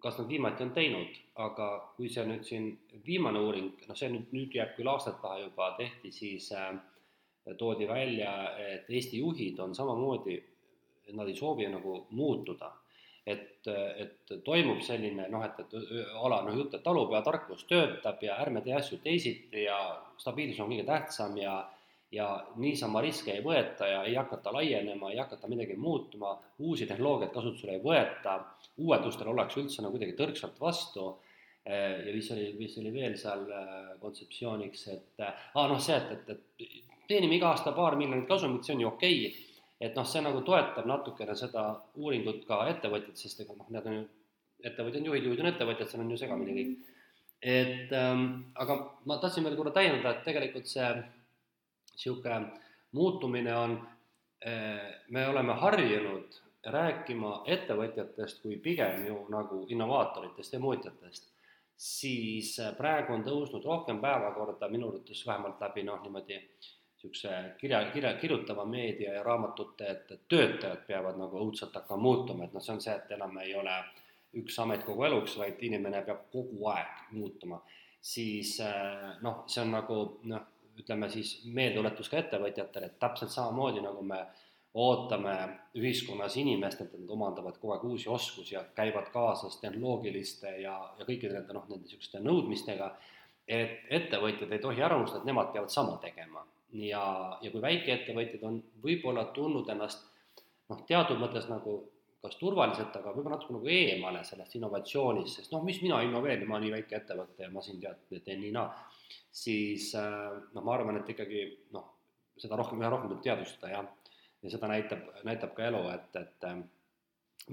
[0.02, 2.68] kas nad viimati on teinud, aga kui see nüüd siin
[3.06, 6.74] viimane uuring, noh, see nüüd, nüüd jääb küll aastate taha juba, tehti, siis äh,
[7.58, 10.38] toodi välja, et Eesti juhid on samamoodi,
[11.16, 12.74] nad ei soovi nagu muutuda.
[13.28, 13.68] Et,
[14.00, 15.74] et toimub selline noh, et, et
[16.16, 19.76] ala noh, jutt, et talupojatarkus töötab ja ärme tee asju teisiti ja
[20.16, 21.58] stabiilsus on kõige tähtsam ja
[22.12, 27.34] ja niisama riske ei võeta ja ei hakata laienema, ei hakata midagi muutuma, uusi tehnoloogiaid
[27.34, 28.38] kasutusele ei võeta,
[28.78, 31.10] uuendustele ollakse üldse nagu kuidagi tõrksalt vastu
[31.68, 36.30] ja mis oli, mis oli veel seal äh, kontseptsiooniks, et aa ah, noh, see, et,
[36.32, 39.48] et, et teenime iga aasta paar miljonit kasumit, see on ju okei okay
[39.80, 41.68] et noh, see nagu toetab natukene seda
[42.02, 44.06] uuringut ka ettevõtjad, sest ega noh, need on ju,
[44.66, 46.94] ettevõtjad on juhid, juhid on ettevõtjad, seal on ju segamini kõik.
[47.38, 48.24] et ähm,
[48.58, 50.88] aga ma tahtsin veel korra täiendada, et tegelikult see
[51.98, 52.52] niisugune
[52.92, 53.78] muutumine on
[54.46, 61.30] äh,, me oleme harjunud rääkima ettevõtjatest kui pigem ju nagu innovaatoritest ja muutjatest,
[61.78, 67.84] siis äh, praegu on tõusnud rohkem päevakorda minu arvates vähemalt läbi noh, niimoodi niisuguse kirja,
[67.92, 72.74] kirja, kirjutava meedia ja raamatute, et töötajad peavad nagu õudselt hakkama muutuma, et noh, see
[72.74, 73.76] on see, et enam ei ole
[74.42, 77.62] üks amet kogu eluks, vaid inimene peab kogu aeg muutuma,
[78.02, 80.00] siis eh, noh, see on nagu
[80.32, 84.22] noh, ütleme siis meeldetuletus ka ettevõtjatele, et täpselt samamoodi nagu me
[84.78, 85.36] ootame
[85.78, 91.08] ühiskonnas inimestelt, et nad omandavad kogu aeg uusi oskusi ja käivad kaasas tehnoloogiliste ja, ja
[91.08, 92.92] kõikide nende noh, nende niisuguste nõudmistega,
[93.48, 96.44] et ettevõtjad ei tohi ära unustada, et nemad peavad sama tegema.
[96.78, 97.04] Ja,
[97.42, 100.04] ja kui väikeettevõtjad on võib-olla tundnud ennast
[100.70, 101.80] noh, teatud mõttes nagu
[102.22, 106.58] kas turvaliselt, aga võib-olla natuke nagu eemale sellest innovatsioonist, sest noh, mis mina innoveerin, ma
[106.58, 108.72] olen nii väike ettevõte ja ma siin tead, teen nii naa,
[109.42, 111.44] siis äh, noh, ma arvan, et ikkagi
[111.76, 111.86] noh,
[112.42, 113.84] seda rohkem, üha rohkem tuleb teadvustada ja,
[114.44, 116.58] ja seda näitab, näitab ka elu, et, et äh,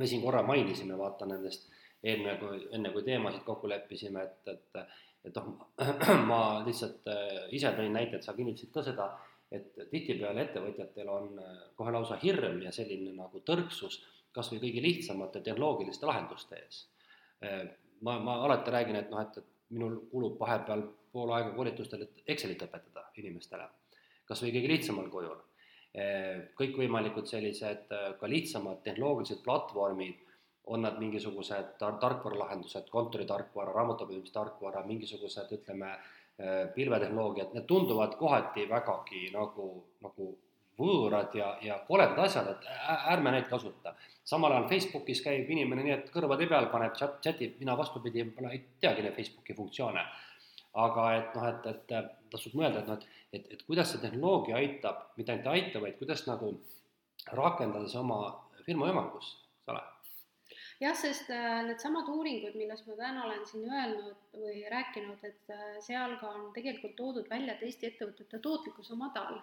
[0.00, 1.68] me siin korra mainisime, vaata nendest
[2.05, 4.87] eelmine, kui enne kui teemasid kokku leppisime, et, et
[5.24, 5.55] et noh,
[6.31, 9.07] ma lihtsalt äh, ise tõin näite, et sa kinnitasid ka seda,
[9.55, 11.38] et tihtipeale ettevõtjatel on
[11.79, 14.00] kohe lausa hirm ja selline nagu tõrksus
[14.34, 16.84] kas või kõige lihtsamate tehnoloogiliste lahenduste ees.
[18.04, 20.82] Ma, ma alati räägin, et noh, et, et minul kulub vahepeal
[21.14, 23.66] pool aega koolitustel, et Excelit õpetada inimestele,
[24.28, 25.42] kas või kõige lihtsamal kujul.
[26.58, 30.24] kõikvõimalikud sellised ka lihtsamad tehnoloogilised platvormid
[30.66, 35.92] on nad mingisugused tar-, tarkvaralahendused, kontoritarkvara, raamatupidamistarkvara, mingisugused ütleme,
[36.74, 39.68] pilvetehnoloogiad, need tunduvad kohati vägagi nagu,
[40.02, 40.32] nagu
[40.78, 42.68] võõrad ja, ja koledad asjad, et
[43.12, 43.94] ärme neid kasuta.
[44.24, 48.52] samal ajal Facebookis käib inimene nii, et kõrvade peal paneb chat, chatib, mina vastupidi, võib-olla
[48.52, 50.04] ei teagi neid Facebooki funktsioone.
[50.74, 54.56] aga et noh, et, et tasub mõelda, et noh, et, et, et kuidas see tehnoloogia
[54.56, 56.50] aitab, mitte ainult ei aita, vaid kuidas nagu
[57.30, 58.18] rakendada see oma
[58.66, 59.84] firma emakus, eks ole
[60.84, 65.66] jah, sest äh, needsamad uuringud, millest ma täna olen siin öelnud või rääkinud, et äh,
[65.84, 69.38] seal ka on tegelikult toodud välja, et Eesti ettevõtete tootlikkus on madal.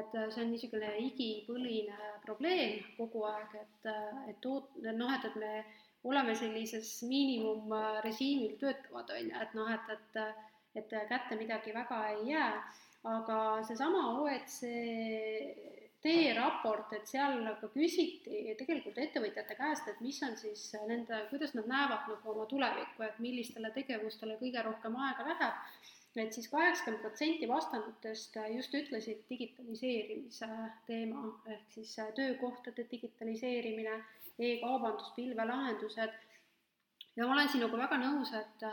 [0.00, 3.90] Et äh, see on niisugune igipõline probleem kogu aeg, et,
[4.32, 5.52] et toot-, noh, et, et me
[6.06, 10.44] oleme sellises miinimumrežiimil töötavad, on ju, et noh, et, et
[10.76, 12.52] et kätte midagi väga ei jää,
[13.08, 14.72] aga seesama OECD
[16.04, 21.66] teeraport, et seal ka küsiti tegelikult ettevõtjate käest, et mis on siis nende, kuidas nad
[21.70, 25.80] näevad nagu oma tulevikku, et millistele tegevustele kõige rohkem aega läheb,
[26.22, 30.48] et siis kaheksakümmend protsenti vastanutest just ütlesid digitaliseerimise
[30.86, 36.22] teema, ehk siis töökohtade digitaliseerimine e, e-kaubandus, pilvelahendused,
[37.16, 38.64] ja ma olen siin nagu väga nõus, et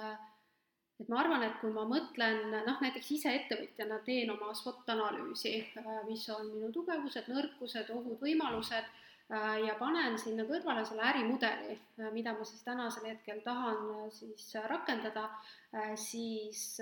[1.03, 5.55] et ma arvan, et kui ma mõtlen, noh näiteks ise ettevõtjana teen oma SWOT analüüsi,
[5.79, 11.79] äh, mis on minu tugevused, nõrkused, ohud, võimalused äh, ja panen sinna kõrvale selle ärimudeli,
[11.99, 15.29] äh, mida ma siis tänasel hetkel tahan siis rakendada,
[15.97, 16.77] siis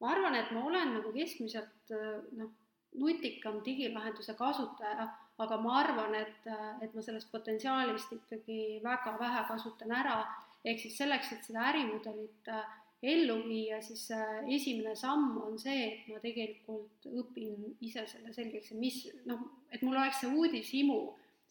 [0.00, 1.92] ma arvan, et ma olen nagu keskmiselt
[2.36, 2.50] noh,
[2.96, 5.06] nutikam digilahenduse kasutaja,
[5.38, 6.48] aga ma arvan, et,
[6.84, 10.20] et ma sellest potentsiaalist ikkagi väga vähe kasutan ära,
[10.64, 12.64] ehk siis selleks, et seda ärimudelit äh,
[13.06, 18.72] ellu viia, siis äh, esimene samm on see, et ma tegelikult õpin ise selle selgeks
[18.72, 21.00] ja mis noh, et mul oleks see uudishimu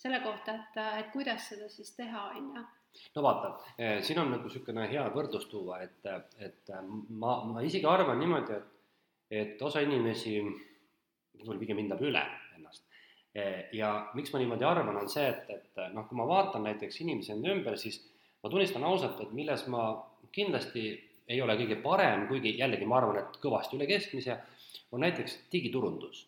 [0.01, 2.65] selle kohta, et, et kuidas seda siis teha, on ju
[3.15, 6.08] no vaata, eh, siin on nagu niisugune hea võrdlus tuua, et,
[6.39, 6.73] et
[7.10, 8.73] ma, ma isegi arvan niimoodi, et,
[9.41, 12.23] et osa inimesi võib-olla pigem hindab üle
[12.58, 12.86] ennast.
[13.36, 17.01] Eh, ja miks ma niimoodi arvan, on see, et, et noh, kui ma vaatan näiteks
[17.03, 17.99] inimesi enda ümber, siis
[18.43, 19.89] ma tunnistan ausalt, et milles ma
[20.36, 20.88] kindlasti
[21.27, 24.38] ei ole kõige parem, kuigi jällegi ma arvan, et kõvasti üle keskmise,
[24.93, 26.25] on näiteks digiturundus.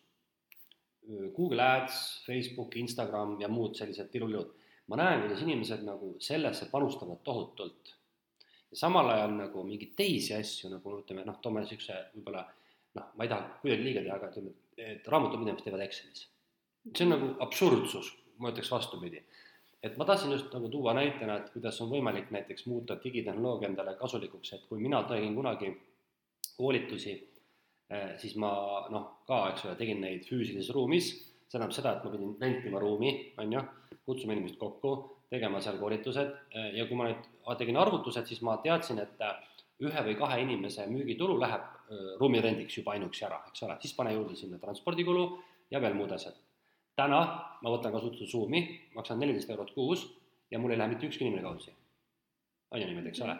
[1.36, 4.50] Google Ads, Facebook, Instagram ja muud sellised tilulilud.
[4.88, 7.94] Ma näen, kuidas inimesed nagu sellesse panustavad tohutult.
[8.70, 12.44] ja samal ajal nagu mingeid teisi asju nagu ütleme noh, toome niisuguse võib-olla
[12.98, 16.26] noh, ma ei taha kuidagi liiga teha, aga ütleme, et raamatupidamist teevad Excelis.
[16.94, 19.24] see on nagu absurdsus, ma ütleks vastupidi
[19.82, 23.94] et ma tahtsin just nagu tuua näitena, et kuidas on võimalik näiteks muuta digitehnoloogia endale
[23.98, 25.70] kasulikuks, et kui mina tegin kunagi
[26.56, 27.14] koolitusi,
[27.90, 28.50] eh, siis ma
[28.90, 32.82] noh, ka, eks ole, tegin neid füüsilises ruumis, see tähendab seda, et ma pidin rentima
[32.82, 33.62] ruumi, on ju,
[34.08, 34.94] kutsuma inimesed kokku,
[35.30, 39.24] tegema seal koolitused eh, ja kui ma nüüd tegin arvutused, siis ma teadsin, et
[39.84, 44.16] ühe või kahe inimese müügitulu läheb eh, ruumirendiks juba ainuüksi ära, eks ole, siis pane
[44.16, 45.30] juurde sinna transpordikulu
[45.70, 46.40] ja veel muud asjad
[46.98, 47.20] täna
[47.62, 48.62] ma võtan kasutusele Zoomi,
[48.96, 50.04] maksan neliteist eurot kuus
[50.50, 51.74] ja mul ei lähe mitte ükski inimene kaotsi.
[52.70, 53.36] on ju niimoodi, eks ole?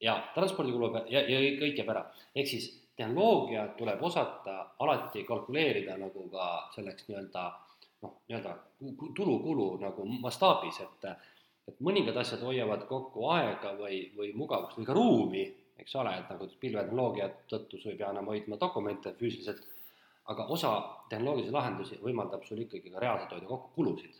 [0.00, 2.68] ja transpordikulu ja, ja kõik jääb ära, ehk siis
[2.98, 7.44] tehnoloogia tuleb osata alati kalkuleerida nagu ka selleks nii-öelda
[8.02, 8.54] noh, nii-öelda
[9.16, 11.10] tulu-kulu nagu mastaabis, et
[11.68, 15.42] et mõningad asjad hoiavad kokku aega või, või mugavust või ka ruumi,
[15.76, 19.66] eks ole, et nagu pilvetehnoloogia tõttu sa ei pea enam hoidma dokumente füüsiliselt
[20.28, 20.72] aga osa
[21.08, 24.16] tehnoloogilisi lahendusi võimaldab sul ikkagi ka reaalselt hoida kokku kulusid.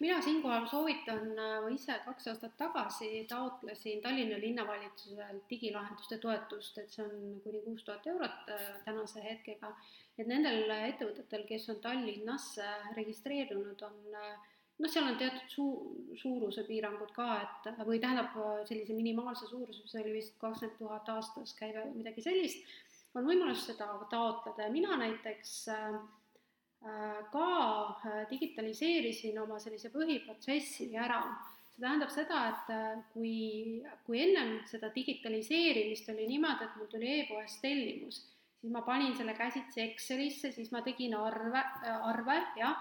[0.00, 6.90] Mina siinkohal soovitan, äh, ma ise kaks aastat tagasi taotlesin Tallinna linnavalitsuselt digilahenduste toetust, et
[6.90, 9.72] see on kuni kuus tuhat eurot äh, tänase hetkega.
[10.18, 12.56] et nendel ettevõtetel, kes on Tallinnas
[12.96, 18.34] registreerunud, on noh, seal on teatud suu-, suuruse piirangud ka, et või tähendab
[18.66, 22.66] sellise minimaalse suuruse, see oli vist kakskümmend tuhat aastas käive või midagi sellist
[23.16, 25.94] on võimalus seda taotleda ja mina näiteks äh,
[26.84, 27.87] äh, ka äh,
[28.30, 31.22] digitaliseerisin oma sellise põhiprotsessi ära.
[31.72, 37.60] see tähendab seda, et kui, kui ennem seda digitaliseerimist oli niimoodi, et mul tuli e-poest
[37.62, 38.22] tellimus,
[38.60, 41.62] siis ma panin selle käsitsi Excelisse, siis ma tegin arve,
[42.12, 42.78] arve, jah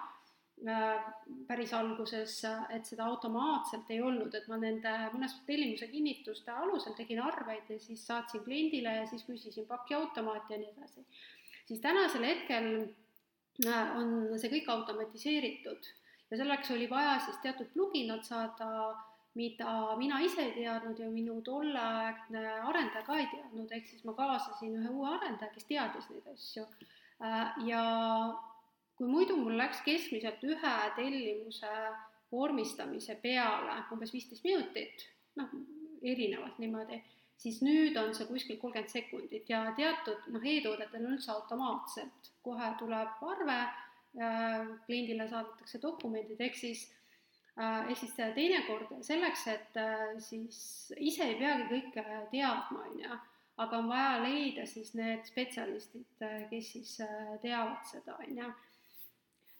[0.65, 1.01] Äh,
[1.45, 2.39] päris alguses,
[2.73, 7.77] et seda automaatselt ei olnud, et ma nende mõnes tellimuse kinnituste alusel tegin arveid ja
[7.77, 11.05] siis saatsin kliendile ja siis küsisin pakiautomaati ja nii edasi.
[11.69, 12.89] siis tänasel hetkel äh,
[13.65, 15.87] on see kõik automatiseeritud.
[16.31, 18.97] Ja selleks oli vaja siis teatud pluginat saada,
[19.37, 24.15] mida mina ise ei teadnud ja minu tolleaegne arendaja ka ei teadnud, ehk siis ma
[24.17, 26.65] kaasasin ühe uue arendaja, kes teadis neid asju.
[27.23, 27.83] Äh, ja
[28.97, 31.73] kui muidu mul läks keskmiselt ühe tellimuse
[32.31, 35.05] vormistamise peale umbes viisteist minutit,
[35.39, 35.53] noh,
[36.03, 36.99] erinevalt niimoodi,
[37.37, 42.69] siis nüüd on see kuskil kolmkümmend sekundit ja teatud noh, e-toodetel on üldse automaatselt, kohe
[42.79, 46.87] tuleb arve äh,, kliendile saadetakse dokumendid, ehk siis
[47.59, 50.59] äh,, ehk siis teinekord selleks, et äh, siis
[50.97, 53.19] ise ei peagi kõike teadma, on ju,
[53.65, 58.53] aga on vaja leida siis need spetsialistid, äh, kes siis äh, teavad seda, on ju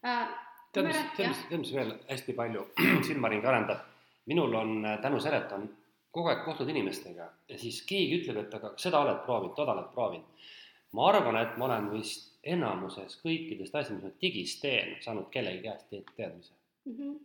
[0.05, 0.37] äh,.
[0.73, 2.65] tead, mis, tead, mis, veel hästi palju
[3.07, 3.85] silmaringi arendab?
[4.27, 5.69] minul on äh, tänu sellele, et on
[6.17, 9.91] kogu aeg kohtud inimestega ja siis keegi ütleb, et aga seda oled proovinud, toda oled
[9.93, 10.49] proovinud.
[10.97, 15.62] ma arvan, et ma olen vist enamuses kõikidest asjadest, mis ma digis teen, saanud kellegi
[15.65, 16.53] käest teadmise
[16.86, 16.93] mm.
[16.93, 17.17] -hmm.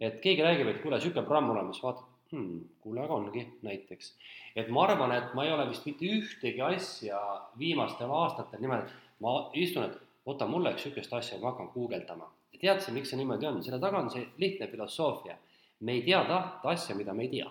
[0.00, 4.14] et keegi räägib, et kuule, niisugune programm olemas, vaatad hmm,, kuule, aga ongi näiteks.
[4.56, 7.20] et ma arvan, et ma ei ole vist mitte ühtegi asja
[7.58, 12.32] viimastel aastatel niimoodi, ma istun, et oota, mul läks niisugust asja, ma hakkan guugeldama.
[12.52, 15.36] ja tead sa, miks see niimoodi on, selle taga on see lihtne filosoofia.
[15.80, 17.50] me ei tea tahta asja, mida me ei tea.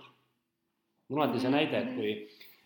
[1.10, 2.14] Mul on alati see näide, et kui,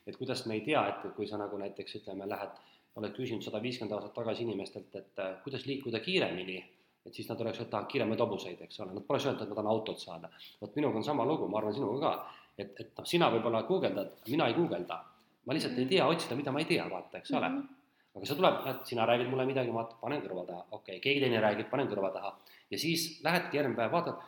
[0.08, 2.60] et kuidas me ei tea, et kui sa nagu näiteks ütleme, lähed,
[3.00, 6.60] oled küsinud sada viiskümmend aastat tagasi inimestelt, et äh, kuidas liikuda kiiremini,
[7.06, 9.60] et siis nad oleks, et tahavad kiiremaid hobuseid, eks ole, nad poleks öelnud, et ma
[9.60, 10.30] tahan autot saada.
[10.62, 14.16] vot minuga on sama lugu, ma arvan sinuga ka, et, et noh, sina võib-olla guugeldad,
[14.28, 15.04] mina ei guugelda.
[15.46, 17.60] ma lihtsalt ei tea otsida, mida ma ei tea, vaata, eks ole mm.
[17.60, 17.76] -hmm
[18.16, 21.22] aga see tuleb, näed, sina räägid mulle midagi, ma panen kõrva taha, okei okay,, keegi
[21.24, 22.34] teine räägib, panen kõrva taha
[22.72, 24.26] ja siis lähedki järgmine päev, vaatad,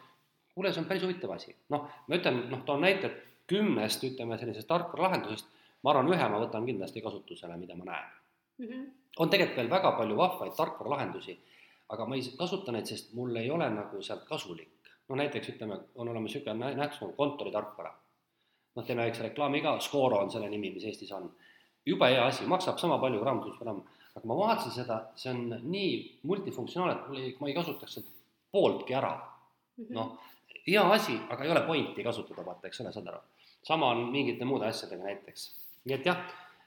[0.55, 1.55] kuule, see on päris huvitav asi.
[1.73, 5.47] noh, ma ütlen, noh, toon näite, et kümnest, ütleme, sellisest tarkvaralahendusest
[5.83, 8.65] ma arvan, ühe ma võtan kindlasti kasutusele, mida ma näen mm.
[8.65, 8.83] -hmm.
[9.19, 11.37] on tegelikult veel väga palju vahvaid tarkvaralahendusi,
[11.89, 14.69] aga ma ei kasuta neid, sest mul ei ole nagu sealt kasulik.
[15.09, 17.93] no näiteks ütleme, on olemas niisugune nähtus nagu kontoritarkvara.
[18.75, 21.31] noh, teeme väikse reklaami ka, Scoro on selle nimi, mis Eestis on.
[21.85, 23.81] jube hea asi, maksab sama palju kui raamatuprogramm,
[24.15, 28.09] aga ma vaatasin seda, see on nii multifunktsionaalne, et mul ei, ma ei kasutaks sealt
[28.51, 29.13] pooltki ära
[29.81, 29.93] -hmm..
[29.95, 30.17] noh,
[30.67, 33.21] hea asi, aga ei ole pointi kasutada, vaata, eks ole, saad aru.
[33.67, 35.47] Sama on mingite muude asjadega näiteks.
[35.85, 36.21] nii et jah,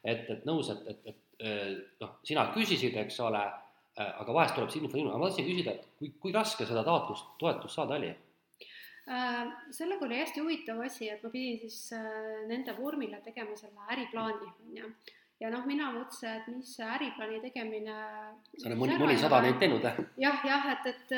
[0.05, 3.43] et, et nõus, et, et, et noh, sina küsisid, eks ole,
[3.97, 7.35] aga vahest tuleb see info ilma, ma tahtsin küsida, et kui, kui raske seda taotlust,
[7.39, 8.13] toetust saada oli?
[9.05, 9.43] Äh,
[9.75, 14.49] sellega oli hästi huvitav asi, et ma pidin siis äh, nende vormile tegema selle äriplaani,
[14.65, 14.89] on ju
[15.43, 17.95] ja noh, mina mõtlesin, et mis see äriplaani tegemine.
[18.57, 19.99] sa oled mõni, mõnisada neid teinud, jah?
[20.21, 21.15] jah, jah, et, et,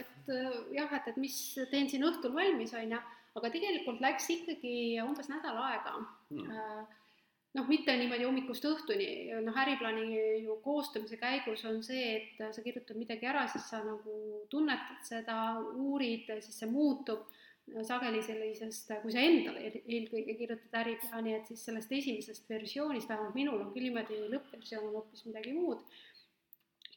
[0.00, 0.30] et
[0.76, 1.36] jah, et, et mis
[1.72, 3.00] teen siin õhtul valmis, on ju,
[3.38, 5.98] aga tegelikult läks ikkagi umbes nädal aega.
[6.30, 6.88] Hmm
[7.56, 9.10] noh, mitte niimoodi hommikust õhtuni,
[9.44, 14.44] noh, äriplaani ju koostamise käigus on see, et sa kirjutad midagi ära, siis sa nagu
[14.52, 15.38] tunnetad seda,
[15.74, 17.28] uurid, siis see muutub.
[17.86, 23.60] Sageli sellisest, kui sa endale eelkõige kirjutad äriplaani, et siis sellest esimesest versioonist, vähemalt minul
[23.62, 25.84] on küll niimoodi, lõppversioon on hoopis midagi muud.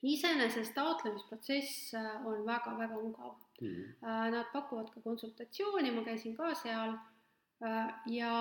[0.02, 1.94] iseenesest taotlemisprotsess
[2.26, 3.96] on väga-väga mugav mm.
[4.36, 6.96] Nad pakuvad ka konsultatsiooni, ma käisin ka seal
[7.64, 8.34] äh, ja,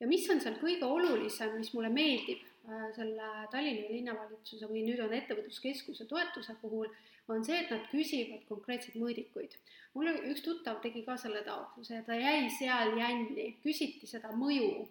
[0.00, 2.46] ja mis on seal kõige olulisem, mis mulle meeldib
[2.94, 6.90] selle Tallinna linnavalitsuse või nüüd on ettevõtluskeskuse toetuse puhul,
[7.30, 9.56] on see, et nad küsivad konkreetseid mõõdikuid.
[9.94, 14.86] mul üks tuttav tegi ka selle taotluse ja ta jäi seal jänni, küsiti seda mõju.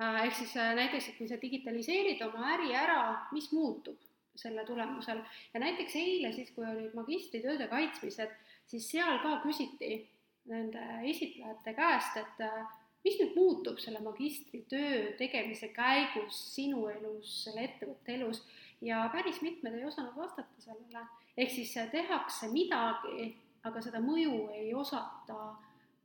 [0.00, 3.98] Äh, ehk siis äh, näiteks, et kui sa digitaliseerid oma äri ära, mis muutub
[4.38, 5.22] selle tulemusel.
[5.54, 8.32] Ja näiteks eile siis, kui olid magistritööde kaitsmised,
[8.70, 10.04] siis seal ka küsiti
[10.50, 17.66] nende esitlejate käest, et äh, mis nüüd muutub selle magistritöö tegemise käigus sinu elus, selle
[17.68, 18.42] ettevõtte elus?
[18.80, 21.04] Ja päris mitmed ei osanud vastata sellele.
[21.36, 25.52] Ehk siis tehakse midagi, aga seda mõju ei osata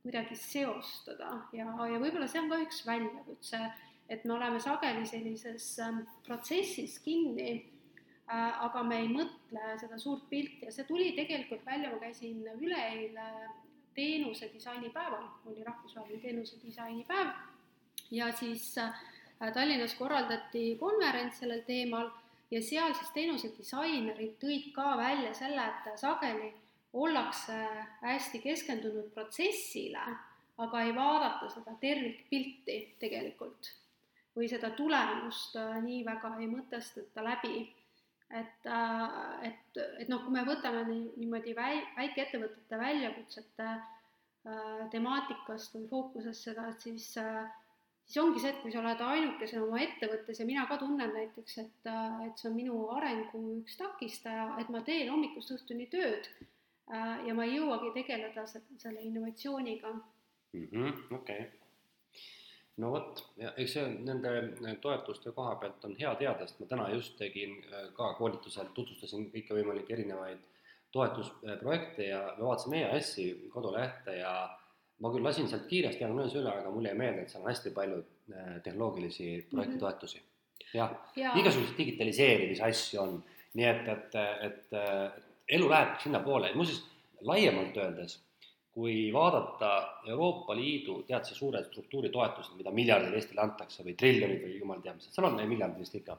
[0.02, 1.32] kuidagi seostada.
[1.56, 3.62] Ja, ja võib-olla see on ka üks väljakutse,
[4.12, 7.64] et me oleme sageli sellises ähm, protsessis kinni
[8.26, 13.26] aga me ei mõtle seda suurt pilti ja see tuli tegelikult välja, ma käisin üleeile
[13.94, 17.30] teenuse disainipäeval, oli rahvusvaheline teenuse disainipäev
[18.10, 18.94] ja siis äh,
[19.54, 22.10] Tallinnas korraldati konverents sellel teemal
[22.50, 26.52] ja seal siis teenusedisainerid tõid ka välja selle, et sageli
[26.96, 27.56] ollakse
[28.02, 30.04] hästi keskendunud protsessile,
[30.58, 33.72] aga ei vaadata seda tervikpilti tegelikult
[34.36, 37.66] või seda tulemust äh, nii väga ei mõtestata läbi.
[38.30, 45.86] Et, äh, et, et noh, kui me võtame niimoodi väi-, väikeettevõtete väljakutsete äh, temaatikast või
[45.90, 47.44] fookusest seda, et siis äh,
[48.06, 51.56] siis ongi see, et kui sa oled ainukesena oma ettevõttes ja mina ka tunnen näiteks,
[51.62, 51.88] et,
[52.26, 56.28] et see on minu arengu üks takistaja, et ma teen hommikust õhtuni tööd
[56.86, 59.90] ja ma ei jõuagi tegeleda selle innovatsiooniga
[60.54, 61.14] -hmm,.
[61.18, 61.65] okei.
[62.82, 66.90] No vot, ja eks see nende toetuste koha pealt on hea teada, sest ma täna
[66.92, 70.42] just tegin äh, ka koolitusel, tutvustasin kõikvõimalikke erinevaid
[70.94, 74.32] toetusprojekte ja me vaatasime EAS-i kodulehte ja
[75.02, 77.72] ma küll lasin sealt kiiresti diagnoosi üle, aga mulle jäi meelde, et seal on hästi
[77.76, 80.26] palju äh, tehnoloogilisi projektitoetusi mm.
[80.26, 80.76] -hmm.
[80.78, 83.16] jah ja., igasuguseid digitaliseerimise asju on,
[83.56, 86.82] nii et, et, et, et elu läheb sinnapoole, muuseas
[87.24, 88.18] laiemalt öeldes,
[88.76, 89.70] kui vaadata
[90.04, 94.98] Euroopa Liidu, tead sa, suured struktuuritoetused, mida miljardid Eestile antakse või triljonid või jumal teab
[94.98, 96.18] mis, seal on miljardid vist ikka,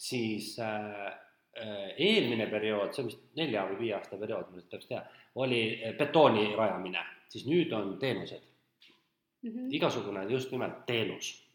[0.00, 1.02] siis äh,
[1.60, 4.96] äh, eelmine periood, see on vist nelja või viie aasta periood, ma nüüd täpselt ei
[4.96, 5.60] tea, oli
[5.98, 8.42] betooni rajamine siis nüüd on teenused
[9.42, 9.50] mm.
[9.50, 9.68] -hmm.
[9.70, 11.48] igasugune just nimelt teenus.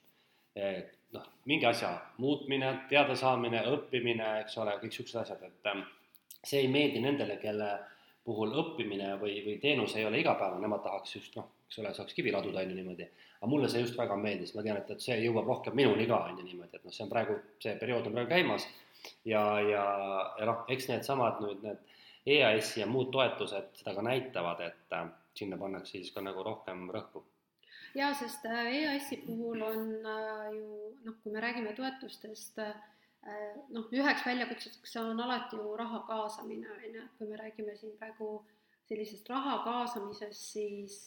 [1.12, 5.84] noh, mingi asja muutmine, teadasaamine, õppimine, eks ole, kõik niisugused asjad, et ähm,
[6.44, 7.70] see ei meeldi nendele, kelle
[8.28, 12.16] puhul õppimine või, või teenus ei ole igapäevane, nemad tahaks just noh, eks ole, saaks
[12.18, 13.08] kivi laduda, on ju niimoodi.
[13.38, 16.20] aga mulle see just väga meeldis, ma tean, et, et see jõuab rohkem minuni ka,
[16.32, 18.68] on ju niimoodi, et noh, see on praegu, see periood on praegu käimas
[19.26, 19.86] ja, ja,
[20.40, 21.96] ja noh, eks needsamad nüüd need
[22.28, 26.88] EAS-i ja muud toetused seda ka näitavad, et äh, sinna pannakse siis ka nagu rohkem
[26.94, 27.24] rõhku.
[27.96, 32.76] jaa, sest äh, EAS-i puhul on äh, ju noh, kui me räägime toetustest, äh,
[33.76, 37.96] noh, üheks väljakutseks on alati ju raha kaasamine, on ju, et kui me räägime siin
[38.00, 38.32] praegu
[38.88, 40.98] sellisest raha kaasamisest, siis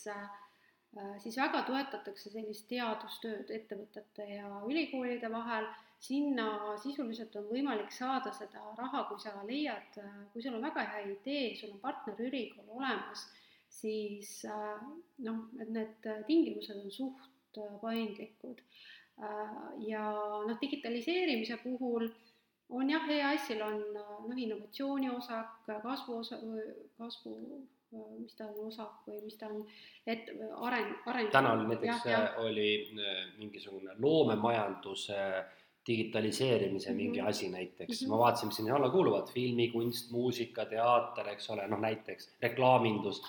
[1.22, 5.68] siis väga toetatakse sellist teadustööd ettevõtete ja ülikoolide vahel,
[6.02, 10.00] sinna sisuliselt on võimalik saada seda raha, kui sa leiad,
[10.32, 13.28] kui sul on väga hea idee, sul on partnerülikool olemas
[13.70, 14.80] siis äh,
[15.26, 18.62] noh, et need tingimused on suht äh, paindlikud.
[19.86, 20.04] Ja
[20.46, 22.08] noh, digitaliseerimise puhul
[22.70, 26.38] on jah, EAS-il on noh, innovatsiooni osak, kasvu osa,
[26.98, 27.36] kasvu
[28.18, 29.64] mis ta on, osak või mis ta on,
[30.06, 30.28] et
[30.66, 31.30] areng, areng.
[31.34, 32.06] täna näiteks,
[32.44, 32.68] oli
[33.38, 35.18] mingisugune loomemajanduse
[35.87, 37.28] digitaliseerimise mingi -hmm.
[37.28, 38.01] asi näiteks.
[38.01, 38.11] Mm, -hmm.
[38.11, 43.22] ma vaatasin, mis sinna alla kuuluvad, filmikunst, muusika, teater, eks ole, noh näiteks reklaamindus,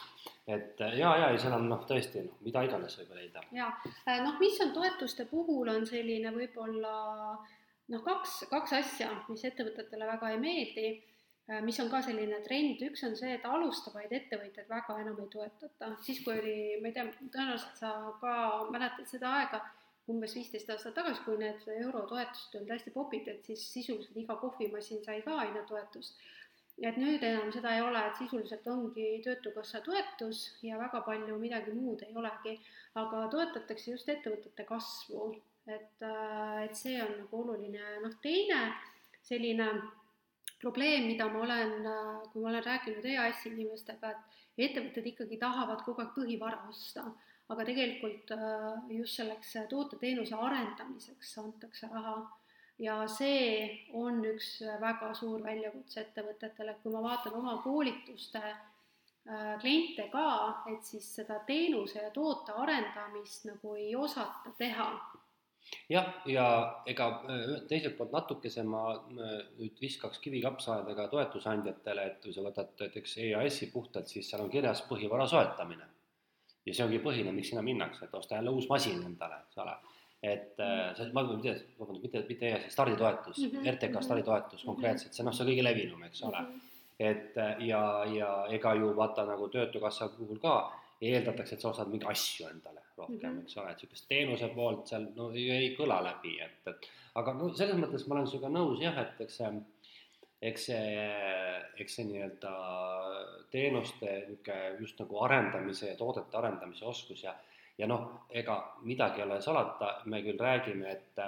[0.48, 3.44] et ja, ja, ja seal on noh, tõesti noh, mida iganes võib leida.
[3.52, 3.72] ja
[4.24, 6.96] noh, mis on toetuste puhul, on selline võib-olla
[7.88, 10.90] noh, kaks, kaks asja, mis ettevõtetele väga ei meeldi
[11.52, 15.30] Äh, mis on ka selline trend, üks on see, et alustavaid ettevõtjaid väga enam ei
[15.34, 18.34] toetata, siis kui oli, ma ei tea, tõenäoliselt sa ka
[18.72, 19.60] mäletad seda aega,
[20.10, 25.04] umbes viisteist aastat tagasi, kui need eurotoetused olid hästi popid, et siis sisuliselt iga kohvimasin
[25.06, 26.22] sai ka ainetoetust.
[26.82, 31.74] et nüüd enam seda ei ole, et sisuliselt ongi Töötukassa toetus ja väga palju midagi
[31.78, 32.56] muud ei olegi,
[32.98, 35.28] aga toetatakse just ettevõtete kasvu,
[35.68, 38.62] et, äh, et see on nagu oluline, noh teine
[39.22, 39.68] selline
[40.62, 41.74] probleem, mida ma olen,
[42.32, 47.06] kui ma olen rääkinud EAS-i inimestega, et ettevõtted ikkagi tahavad kogu aeg põhivara osta,
[47.52, 52.20] aga tegelikult äh, just selleks toote-teenuse arendamiseks antakse raha.
[52.82, 59.52] Ja see on üks väga suur väljakutse ettevõtetele, et kui ma vaatan oma koolituste äh,
[59.62, 60.28] kliente ka,
[60.74, 64.90] et siis seda teenuse ja toote arendamist nagu ei osata teha.
[65.92, 66.46] Jah, ja
[66.90, 72.44] ega äh, teiselt poolt natukese ma äh, nüüd viskaks kivi kapsaaeda toetusandjatele, et kui sa
[72.46, 75.91] võtad näiteks EAS-i puhtalt, siis seal on kirjas põhivara soetamine.
[76.66, 79.78] Ja see ongi põhine, miks sinna minnakse, et osta jälle uus masin endale, eks ole.
[80.22, 83.72] et äh, see, ma ei tea, vabandust, mitte, mitte EAS-i, starditoetus mm, -hmm.
[83.76, 84.04] RTK mhm.
[84.06, 86.52] starditoetus konkreetselt, see noh, see on kõige levinum, eks ole mm.
[86.52, 86.70] -hmm.
[87.00, 87.82] et ja,
[88.18, 90.56] ja ega ju vaata nagu Töötukassa puhul ka
[91.02, 93.44] eeldatakse, et sa ostad mingeid asju endale rohkem mm, -hmm.
[93.44, 97.34] eks ole, et niisugust teenuse poolt seal no ei, ei kõla läbi, et, et aga
[97.34, 99.52] no selles mõttes ma olen sinuga nõus jah, et eks see,
[100.42, 101.06] eks see,
[101.84, 102.52] eks see nii-öelda
[103.54, 107.36] teenuste niisugune just nagu arendamise ja toodete arendamise oskus ja
[107.78, 111.26] ja noh, ega midagi ei ole salata, me küll räägime, et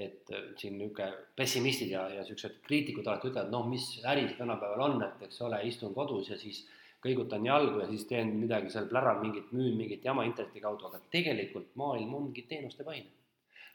[0.00, 4.84] et siin niisugune pessimistid ja, ja niisugused kriitikud alati ütlevad, noh, mis äri see tänapäeval
[4.86, 6.62] on, et eks ole, istun kodus ja siis
[7.04, 11.00] kõigutan jalgu ja siis teen midagi seal, pläran mingit, müün mingit jama interneti kaudu, aga
[11.12, 13.08] tegelikult maailm ongi teenustepõhine.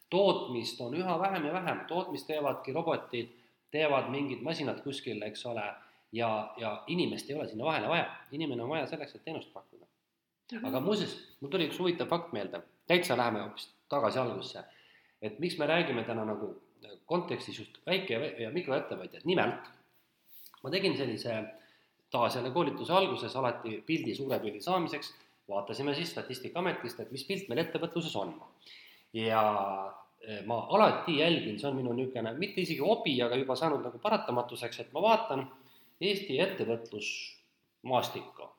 [0.09, 3.31] tootmist on üha vähem ja vähem, tootmist teevadki robotid,
[3.75, 5.65] teevad mingid masinad kuskil, eks ole,
[6.15, 6.29] ja,
[6.61, 9.85] ja inimest ei ole sinna vahele vaja, inimene on vaja selleks, et teenust pakkuda.
[10.63, 14.63] aga muuseas, mul tuli üks huvitav fakt meelde, täitsa läheme hoopis tagasi algusse,
[15.21, 16.53] et miks me räägime täna nagu
[17.09, 19.69] kontekstis just väike- ja mikroettevõtjad, nimelt
[20.63, 21.37] ma tegin sellise
[22.11, 25.13] taas jälle koolituse alguses alati pildi, suure pildi saamiseks.
[25.49, 28.33] Vaatasime siis Statistikaametist, et mis pilt meil ettevõtluses on.
[29.13, 29.41] ja
[30.45, 34.79] ma alati jälgin, see on minu niisugune mitte isegi hobi, aga juba saanud nagu paratamatuseks,
[34.79, 35.47] et ma vaatan
[36.01, 38.49] Eesti ettevõtlusmaastikku.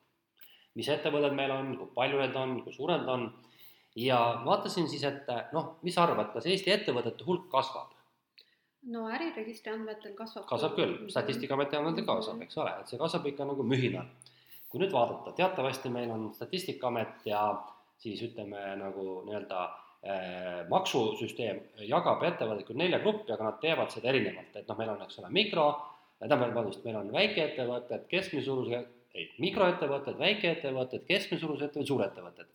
[0.76, 3.32] mis ettevõtted meil on, kui palju neid on, kui suured nad on
[3.96, 7.96] ja vaatasin siis, et noh, mis sa arvad, kas Eesti ettevõtete hulk kasvab?
[8.92, 10.46] no äriregistri andmetel kasvab.
[10.46, 12.12] kasvab küll, Statistikaameti andmetel mhm.
[12.12, 14.06] kasvab, eks ole, et see kasvab ikka nagu mühinal.
[14.68, 17.42] kui nüüd vaadata, teatavasti meil on Statistikaamet ja
[18.02, 19.66] siis ütleme nagu nii-öelda
[20.70, 25.00] maksusüsteem jagab ettevõtted küll nelja gruppi, aga nad teevad seda erinevalt, et noh, meil on,
[25.06, 25.64] eks ole, mikro,
[26.18, 28.82] tähendab, vabandust, meil on väikeettevõtted, keskmise suurusega,
[29.16, 32.52] ei, mikroettevõtted, väikeettevõtted, keskmise suurusega ettevõtted, suurettevõtted.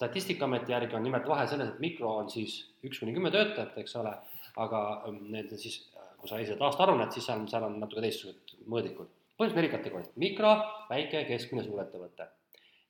[0.00, 3.96] statistikaameti järgi on nimelt vahe selles, et mikro on siis üks kuni kümme töötajat, eks
[4.00, 4.14] ole
[4.58, 5.80] aga ähm, need siis,
[6.18, 9.08] kui sa esivad aastaaruannet, siis seal, seal on natuke teistsugused mõõdikud.
[9.40, 10.50] põhimõtteliselt neli kategooriat, mikro,
[10.90, 12.26] väike, keskmine, suurettevõte.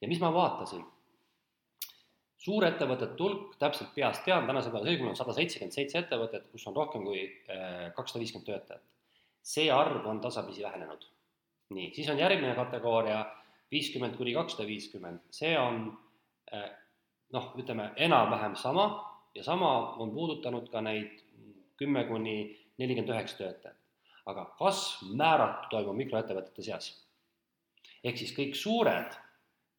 [0.00, 0.84] ja mis ma vaatasin?
[2.40, 6.76] Suurettevõtete hulk, täpselt peast tean, tänase päeva seisuga on sada seitsekümmend seitse ettevõtet, kus on
[6.76, 8.86] rohkem kui äh, kakssada viiskümmend töötajat.
[9.42, 11.04] see arv on tasapisi vähenenud.
[11.70, 13.24] nii, siis on järgmine kategooria
[13.70, 15.98] viiskümmend kuni kakssada viiskümmend, see on
[16.54, 16.70] äh,
[17.32, 18.86] noh, ütleme enam-vähem sama
[19.34, 21.20] ja sama on puudutanud ka neid
[21.76, 23.76] kümme kuni nelikümmend üheksa töötajat.
[24.26, 26.92] aga kasv määratu toimub mikroettevõtete seas.
[28.04, 29.12] ehk siis kõik suured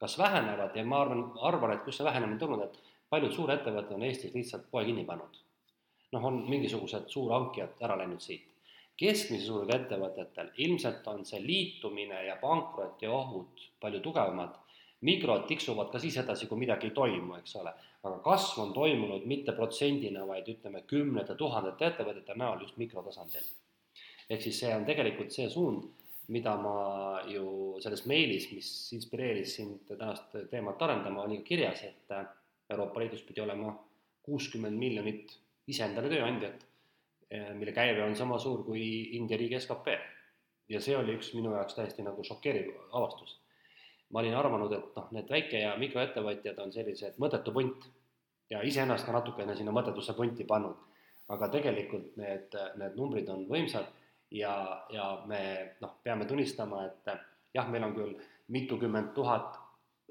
[0.01, 4.05] kas vähenevad ja ma arvan, arvan, et kust see vähenemine tulnud, et paljud suurettevõtted on
[4.07, 5.37] Eestis lihtsalt poe kinni pannud.
[6.11, 8.47] noh, on mingisugused suurhankijad ära läinud siit.
[8.97, 14.59] keskmise suurusega ettevõtetel ilmselt on see liitumine ja pankrotiohud palju tugevamad
[15.01, 17.73] mikrod tiksuvad ka siis edasi, kui midagi ei toimu, eks ole.
[18.03, 23.43] aga kasv on toimunud mitte protsendina, vaid ütleme, kümnete tuhandete ettevõtete näol just mikrotasandil.
[24.29, 25.83] ehk siis see on tegelikult see suund,
[26.27, 32.13] mida ma ju selles meilis, mis inspireeris sind tänast teemat arendama, oli ka kirjas, et
[32.71, 33.73] Euroopa Liidus pidi olema
[34.25, 35.33] kuuskümmend miljonit
[35.71, 36.65] iseendale tööandjat,
[37.57, 38.83] mille käive on sama suur kui
[39.17, 39.95] India riigi skp.
[40.71, 43.39] ja see oli üks minu jaoks täiesti nagu šokeeriv avastus.
[44.11, 47.85] ma olin arvanud, et noh, need väike- ja mikroettevõtjad on sellised mõttetu punt
[48.49, 50.75] ja iseennast ka natukene sinna mõttetusse punti pannud.
[51.31, 53.87] aga tegelikult need, need numbrid on võimsad
[54.31, 55.41] ja, ja me
[55.81, 57.11] noh, peame tunnistama, et
[57.53, 58.15] jah, meil on küll
[58.51, 59.57] mitukümmend tuhat,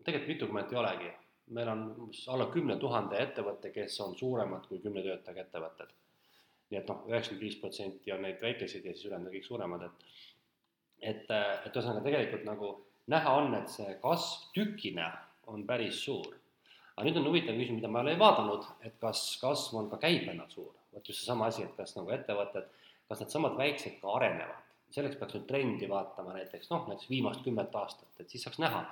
[0.04, 1.12] tegelikult mitukümmend ei olegi,
[1.56, 1.86] meil on
[2.32, 5.96] alla kümne tuhande ettevõtte, kes on suuremad kui kümne töötajaga ettevõtted.
[6.70, 9.88] nii et noh, üheksakümmend viis protsenti on neid väikeseid ja siis ülejäänud on kõik suuremad,
[9.88, 10.04] et
[11.00, 11.30] et,
[11.66, 12.68] et ühesõnaga tegelikult nagu
[13.10, 15.08] näha on, et see kasv tükina
[15.50, 16.36] on päris suur.
[16.96, 19.96] aga nüüd on huvitav küsimus, mida ma ei ole vaadanud, et kas kasv on ka
[20.02, 22.68] käibena suur, vot just seesama asi, et kas nagu ettevõtted,
[23.10, 27.74] kas needsamad väiksed ka arenevad, selleks peaks nüüd trendi vaatama näiteks noh, näiteks viimast kümmet
[27.76, 28.84] aastat, et siis saaks näha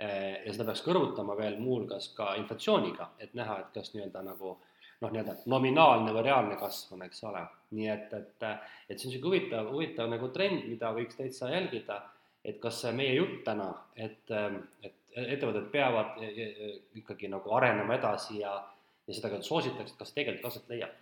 [0.00, 4.54] Eh, ja seda peaks kõrvutama veel muuhulgas ka inflatsiooniga, et näha, et kas nii-öelda nagu
[4.54, 7.42] noh, nii-öelda nominaalne või reaalne kasv on, eks ole.
[7.76, 8.46] nii et, et,
[8.88, 11.98] et see on niisugune huvitav, huvitav nagu trend, mida võiks täitsa jälgida,
[12.40, 14.32] et kas see meie jutt täna, et,
[14.80, 18.56] et ettevõtted peavad e, e, e, ikkagi nagu arenema edasi ja,
[19.04, 20.96] ja seda ka soositakse, kas tegelikult aset leiab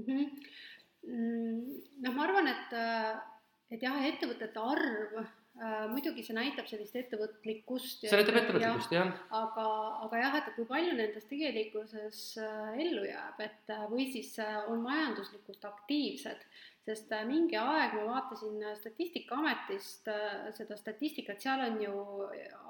[0.00, 0.06] mm?
[0.08, 0.50] -hmm.
[1.06, 2.76] Noh, ma arvan, et,
[3.74, 5.24] et jah, ettevõtete arv
[5.54, 8.00] Äh, muidugi see näitab sellist ettevõtlikkust.
[8.02, 9.18] see näitab ettevõtlikkust ja,, jah.
[9.38, 9.66] aga,
[10.02, 14.82] aga jah, et kui palju nendest tegelikkuses äh, ellu jääb, et äh, või siis on
[14.82, 16.42] majanduslikult aktiivsed,
[16.88, 20.10] sest mingi aeg ma vaatasin Statistikaametist
[20.58, 22.02] seda statistikat, seal on ju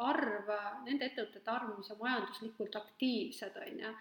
[0.05, 0.53] arv,
[0.85, 3.95] nende ettevõtete arv, mis on majanduslikult aktiivsed, on ju,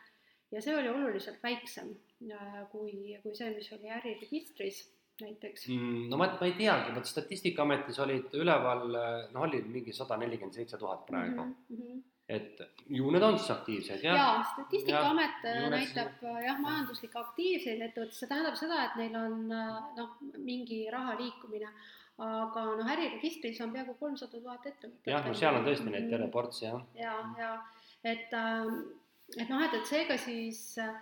[0.53, 1.93] ja see oli oluliselt väiksem
[2.71, 4.83] kui, kui see, mis oli äriregistris
[5.21, 6.07] näiteks mm,?
[6.09, 8.87] no ma, ma ei teagi, vot Statistikaametis olid üleval,
[9.33, 11.55] noh, oli mingi sada nelikümmend seitse tuhat praegu mm.
[11.69, 12.03] -hmm.
[12.27, 12.61] et
[12.97, 14.15] ju need on siis aktiivsed, jah?
[14.21, 19.37] jaa, Statistikaamet ja, näitab jah, majanduslikke aktiivseid ettevõtteid, see tähendab seda, et neil on
[19.99, 21.69] noh, mingi raha liikumine,
[22.23, 25.13] aga noh, äriregistris on peaaegu kolmsada tuhat ettevõtet.
[25.13, 26.81] jah, no seal on tõesti neid terve ports, jah.
[26.97, 27.55] ja, ja
[28.03, 28.81] et, ähm,
[29.37, 30.93] et noh, et, et seega siis äh,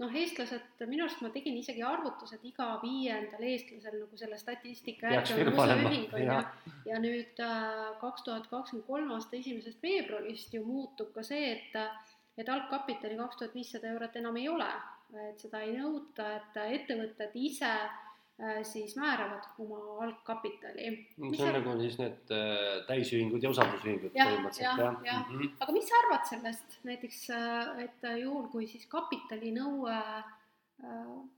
[0.00, 5.38] noh, eestlased, minu arust ma tegin isegi arvutused iga viiendal eestlasel nagu selle statistika järgi
[5.44, 6.40] on osaühing on ju,
[6.90, 11.80] ja nüüd äh, kaks tuhat kakskümmend kolm aasta esimesest veebruarist ju muutub ka see, et
[12.36, 14.72] et algkapitali kaks tuhat viissada eurot enam ei ole,
[15.28, 18.05] et seda ei nõuta, et ettevõtted ise Äh,
[18.62, 20.88] siis määravad oma algkapitali.
[21.16, 24.98] See on nagu siis need äh, täisühingud ja usaldusühingud põhimõtteliselt, jah?
[25.06, 25.54] jah, mm -hmm.
[25.64, 30.00] aga mis sa arvad sellest näiteks, äh, et juhul, kui siis kapitalinõue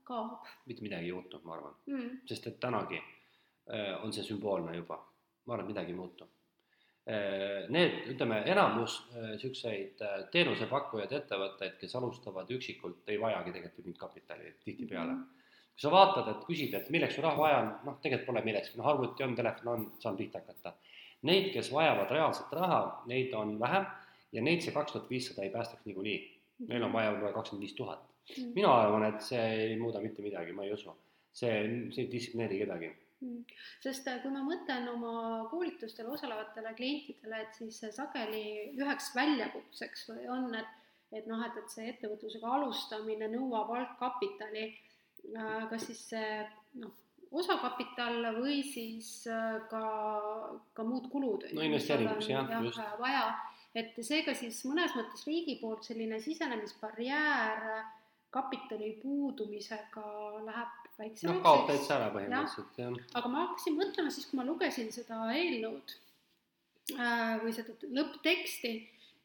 [0.03, 0.49] kaob?
[0.65, 2.99] mitte midagi ei muutu, ma arvan mm., sest et tänagi
[4.03, 4.97] on see sümboolne juba,
[5.45, 6.27] ma arvan, et midagi ei muutu.
[7.69, 15.13] Need, ütleme, enamus niisuguseid teenusepakkujaid, ettevõtteid, kes alustavad üksikult, ei vajagi tegelikult mingit kapitali tihtipeale
[15.13, 15.21] mm.
[15.23, 15.38] -hmm
[15.79, 18.75] kui sa vaatad, et küsid, et milleks sul raha vaja on, noh, tegelikult pole millekski,
[18.81, 20.73] noh, arvuti on, telefon on, saan pihta hakata.
[21.29, 23.87] Neid, kes vajavad reaalset raha, neid on vähem
[24.35, 26.19] ja neid see kaks tuhat viissada ei päästaks niikuinii.
[26.67, 28.03] Neil on vaja võib-olla kakskümmend viis tuhat.
[28.29, 28.49] Mm.
[28.53, 30.91] mina arvan, et see ei muuda mitte midagi, ma ei usu.
[31.33, 31.53] see,
[31.93, 32.87] see ei distsiplineeri kedagi
[33.21, 33.43] mm.
[33.81, 35.13] sest äh, kui ma mõtlen oma
[35.49, 38.43] koolitustel osalevatele klientidele, et siis sageli
[38.77, 40.75] üheks väljakutseks on, et
[41.09, 44.67] et noh, et, et see ettevõtlusega alustamine nõuab algkapitali
[45.69, 46.03] kas siis
[46.79, 46.93] noh,
[47.31, 49.83] osakapital või siis äh, ka,
[50.73, 51.45] ka muud kulud.
[51.53, 52.81] no investeeringuks jah, jah, just.
[53.01, 53.23] vaja,
[53.77, 57.65] et seega siis mõnes mõttes riigi poolt selline sisenemisbarjäär
[58.33, 60.05] kapitali puudumisega
[60.45, 61.25] läheb väiksemaks.
[61.29, 63.17] noh, kaob täitsa ära põhimõtteliselt, jah.
[63.21, 65.97] aga ma hakkasin mõtlema siis, kui ma lugesin seda eelnõud
[66.97, 68.73] äh, või seda lõppteksti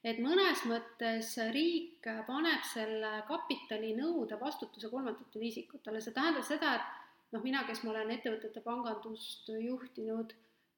[0.05, 7.43] et mõnes mõttes riik paneb selle kapitalinõude vastutuse kolmandatele isikutele, see tähendab seda, et noh,
[7.45, 10.35] mina, kes ma olen ettevõtete pangandust juhtinud,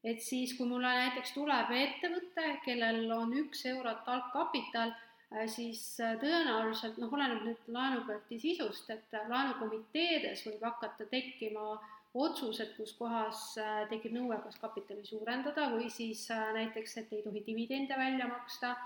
[0.07, 4.95] et siis, kui mulle näiteks tuleb ettevõte, kellel on üks eurot algkapital,
[5.35, 11.75] äh, siis äh, tõenäoliselt noh, oleneb nüüd laenuprojekti sisust, et laenukomiteedes võib hakata tekkima
[12.17, 17.43] otsused, kus kohas äh, tekib nõue, kas kapitali suurendada või siis näiteks, et ei tohi
[17.45, 18.77] dividende välja maksta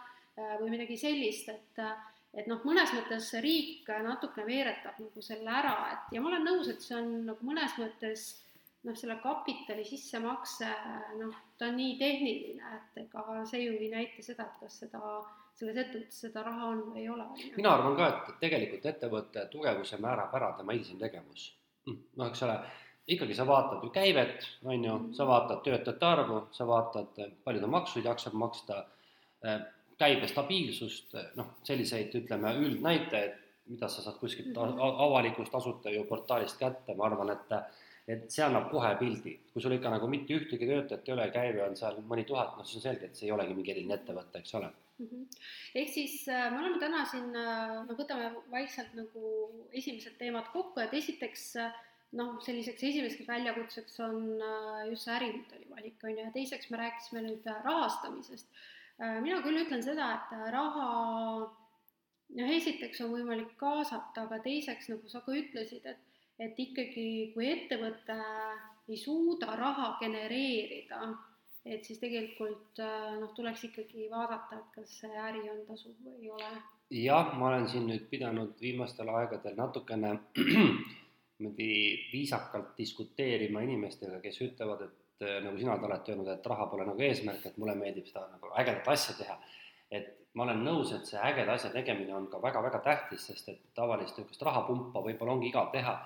[0.60, 1.96] või midagi sellist, et äh,
[2.36, 6.70] et noh, mõnes mõttes riik natukene veeretab nagu selle ära, et ja ma olen nõus,
[6.70, 8.26] et see on nagu mõnes mõttes
[8.86, 10.68] noh, selle kapitali sissemakse
[11.18, 15.16] noh, ta on nii tehniline, et ega see ju ei näita seda, et kas seda,
[15.58, 17.26] selles ettevõttes seda raha on või ei ole.
[17.56, 21.50] mina arvan ka, et tegelikult ettevõtte tugevuse määrab ära tema hilisem tegevus.
[21.90, 22.56] Noh, eks ole,
[23.10, 27.70] ikkagi sa vaatad ju käivet, on ju, sa vaatad töötajate arvu, sa vaatad, palju ta
[27.74, 28.84] maksuid jaksab maksta
[30.00, 33.36] käibe stabiilsust, noh, selliseid, ütleme, üldnäitajaid,
[33.70, 34.72] mida sa saad kuskilt Mhm.
[34.72, 35.04] mm -hmm.
[35.06, 37.54] avalikust tasuta ju portaalist kätte, ma arvan, et
[38.08, 41.62] et see annab kohe pildi, kui sul ikka nagu mitte ühtegi töötajat ei ole, käive
[41.62, 44.38] on seal mõni tuhat, noh siis on selge, et see ei olegi mingi eriline ettevõte,
[44.38, 44.70] eks ole.
[44.98, 45.22] Mhm.
[45.74, 49.22] ehk siis äh, me oleme täna siin äh,, no võtame vaikselt nagu
[49.72, 51.72] esimesed teemad kokku, et esiteks äh,
[52.18, 54.18] noh, selliseks esimeseks väljakutseks on
[54.90, 58.48] just see ärimudeli valik, on ju, ja teiseks me rääkisime nüüd rahastamisest.
[59.00, 60.86] Äh, mina küll ütlen seda, et äh, raha
[61.40, 66.06] noh, esiteks on võimalik kaasata, aga teiseks, nagu sa ka ütlesid, et
[66.40, 68.16] et ikkagi, kui ettevõte
[68.88, 71.00] ei suuda raha genereerida,
[71.68, 76.16] et siis tegelikult äh, noh, tuleks ikkagi vaadata, et kas see äri on tasuv või
[76.22, 76.52] ei ole.
[77.00, 80.14] jah, ma olen siin nüüd pidanud viimastel aegadel natukene
[81.40, 81.70] niimoodi
[82.12, 86.86] viisakalt diskuteerima inimestega, kes ütlevad, et äh, nagu sina oled alati öelnud, et raha pole
[86.88, 89.38] nagu eesmärk, et mulle meeldib seda nagu ägedat asja teha.
[89.90, 93.62] et ma olen nõus, et see ägeda asja tegemine on ka väga-väga tähtis, sest et
[93.74, 95.96] tavalist niisugust rahapumpa võib-olla ongi igav teha,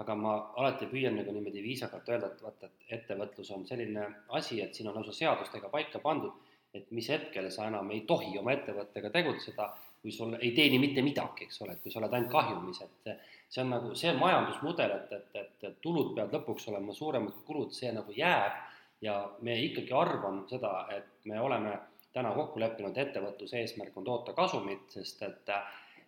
[0.00, 4.06] aga ma alati püüan nagu niimoodi viisakalt öelda, et vaata, et ettevõtlus on selline
[4.38, 6.32] asi, et siin on lausa seadustega paika pandud,
[6.76, 9.68] et mis hetkel sa enam ei tohi oma ettevõttega tegutseda,
[10.06, 13.08] kui sul ei teeni mitte midagi, eks ole, et kui sa oled ainult kahjumis, et
[13.50, 17.46] see on nagu, see majandusmudel, et, et, et, et tulud peavad lõpuks olema suuremad kui
[17.48, 18.60] kulud, see nagu jääb
[19.02, 21.74] ja me ikkagi arvan seda, et me oleme
[22.14, 25.52] täna kokku leppinud, ettevõtluse eesmärk on toota kasumit, sest et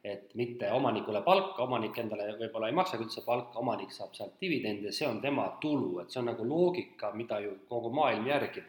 [0.06, 4.92] et mitte omanikule palka, omanik endale võib-olla ei maksagi üldse palka, omanik saab sealt dividende,
[4.94, 8.68] see on tema tulu, et see on nagu loogika, mida ju kogu maailm järgib.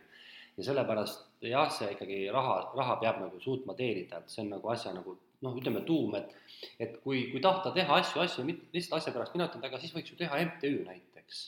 [0.59, 4.71] Ja sellepärast jah, see ikkagi raha, raha peab nagu suutma teenida, et see on nagu
[4.73, 6.35] asja nagu noh, ütleme tuum, et
[6.79, 10.19] et kui, kui tahta teha asju, asju lihtsalt asja pärast, ütlen, aga siis võiks ju
[10.19, 11.41] teha MTÜ näiteks.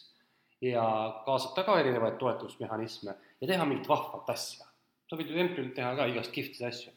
[0.61, 0.83] ja
[1.25, 4.71] kaasata ka erinevaid toetusmehhanisme ja teha mingit vahvat asja
[5.11, 6.91] sa võid ju MTÜ-l teha ka igast kihvtisid asju.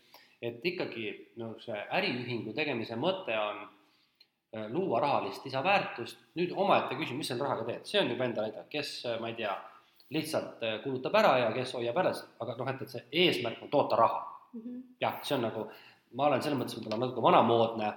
[0.44, 1.08] et ikkagi
[1.40, 7.34] no see äriühingu tegemise mõte on äh, luua rahalist lisaväärtust, nüüd omaette küsimus, mis sa
[7.34, 9.54] selle rahaga teed, see on juba enda näide, kes, äh, ma ei tea,
[10.11, 13.70] lihtsalt äh, kulutab ära ja kes hoiab ära, aga noh, et, et see eesmärk on
[13.72, 14.20] toota raha
[14.52, 14.61] mm.
[14.61, 14.82] -hmm.
[15.00, 15.68] jah, see on nagu,
[16.12, 17.94] ma olen selles mõttes võib-olla natuke vanamoodne,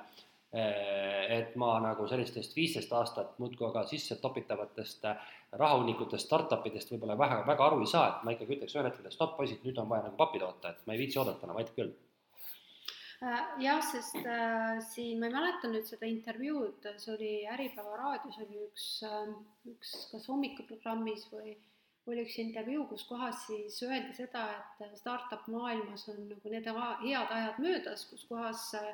[1.30, 5.04] et ma nagu sellistest viisteist aastat muudkui aga sisse topitavatest
[5.52, 9.08] rahahunnikutest, startup idest võib-olla väga, väga aru ei saa, et ma ikkagi ütleks ühel hetkel,
[9.08, 11.60] et stopp, poisid, nüüd on vaja nagu pappi toota, et ma ei viitsi oodata enam,
[11.62, 11.94] aitab küll.
[13.64, 18.60] jah, sest äh, siin ma ei mäleta nüüd seda intervjuud, see oli Äripäeva raadios oli
[18.68, 19.32] üks äh,,
[19.72, 21.56] üks kas hommikuprogrammis või
[22.08, 24.48] oli üks intervjuu, kus kohas siis öeldi seda,
[24.80, 28.94] et startup maailmas on nagu need head ajad möödas, kus kohas äh,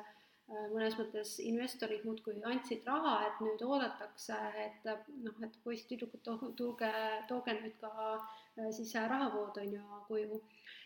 [0.72, 4.88] mõnes mõttes investorid muudkui andsid raha, et nüüd oodatakse, et
[5.24, 6.20] noh, et poiss-tüdrukud,
[6.58, 6.90] tulge,
[7.30, 10.42] tooge nüüd ka siis rahavood on ju koju.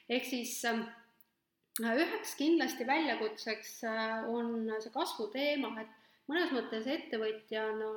[0.09, 0.55] ehk siis
[1.83, 3.74] üheks kindlasti väljakutseks
[4.31, 7.91] on see kasvuteema, et mõnes mõttes ettevõtjana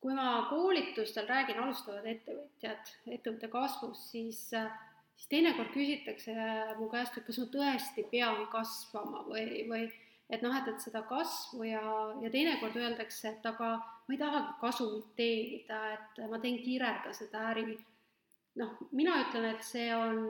[0.00, 4.42] kui ma koolitustel räägin alustavad ettevõtjad ettevõtte kasvust, siis
[5.16, 6.34] siis teinekord küsitakse
[6.78, 9.86] mu käest, et kas ma tõesti pean kasvama või, või
[10.28, 11.82] et noh, et, et seda kasvu ja,
[12.22, 17.48] ja teinekord öeldakse, et aga ma ei tahagi kasumit teenida, et ma teen kirega seda
[17.52, 17.78] äri.
[18.56, 20.20] noh, mina ütlen, et see on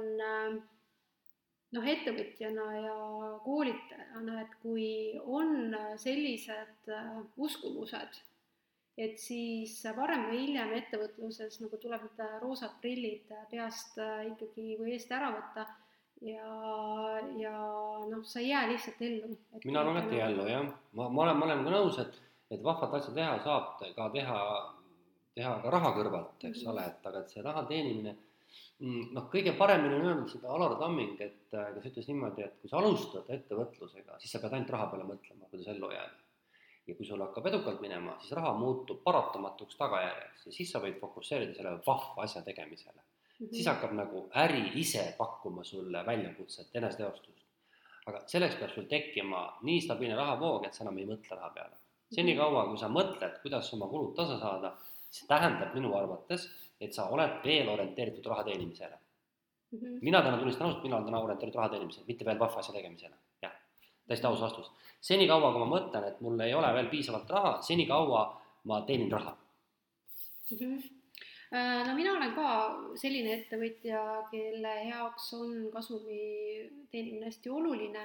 [1.75, 2.97] noh, ettevõtjana ja
[3.45, 4.89] koolitajana, et kui
[5.23, 6.91] on sellised
[7.37, 8.23] uskumused,
[8.97, 13.99] et siis varem või hiljem ettevõtluses nagu tuleb need roosad prillid peast
[14.33, 15.67] ikkagi või eest ära võtta
[16.25, 16.53] ja,
[17.37, 17.57] ja
[18.09, 19.37] noh, sa ei jää lihtsalt ellu.
[19.65, 22.21] mina arvan, et ei ellu jah, ma, ma olen, ma olen ka nõus, et,
[22.51, 24.39] et vahvat asja teha saab ka teha,
[25.37, 26.73] teha ka raha kõrvalt, eks mm -hmm.
[26.73, 28.17] ole, et aga et see raha teenimine
[29.17, 32.81] noh, kõige paremini on öelnud seda Alar Tamming, et kes ütles niimoodi, et kui sa
[32.81, 36.26] alustad ettevõtlusega, siis sa pead ainult raha peale mõtlema, kuidas ellu jääda.
[36.87, 41.01] Ja kui sul hakkab edukalt minema, siis raha muutub paratamatuks tagajärjeks ja siis sa võid
[41.01, 43.03] fokusseerida selle vahva asja tegemisele
[43.41, 43.55] Mm -hmm.
[43.55, 47.43] siis hakkab nagu äri ise pakkuma sulle väljakutset, eneseteostust.
[48.07, 51.77] aga selleks peab sul tekkima nii stabiilne rahavoog, et sa enam ei mõtle raha peale.
[52.15, 54.71] senikaua, kui sa mõtled, kuidas oma kulud tasa saada,
[55.11, 56.49] see tähendab minu arvates,
[56.81, 59.79] et sa oled veel orienteeritud raha teenimisele mm.
[59.79, 59.99] -hmm.
[60.03, 63.17] mina täna tunnistan ausalt, mina olen täna orienteeritud raha teenimisele, mitte veel vahva asja tegemisele,
[63.43, 63.56] jah,
[64.07, 64.73] täiesti aus vastus.
[65.01, 68.27] senikaua, kui ma mõtlen, et mul ei ole veel piisavalt raha, senikaua
[68.65, 69.37] ma teenin raha
[70.51, 70.59] mm.
[70.59, 70.97] -hmm
[71.87, 72.49] no mina olen ka
[72.99, 74.01] selline ettevõtja,
[74.31, 76.21] kelle jaoks on kasumi
[76.91, 78.03] teenimine hästi oluline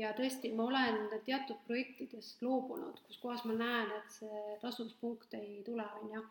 [0.00, 5.60] ja tõesti, ma olen teatud projektidest loobunud, kus kohas ma näen, et see tasuvuspunkt ei
[5.66, 6.22] tule, on ju.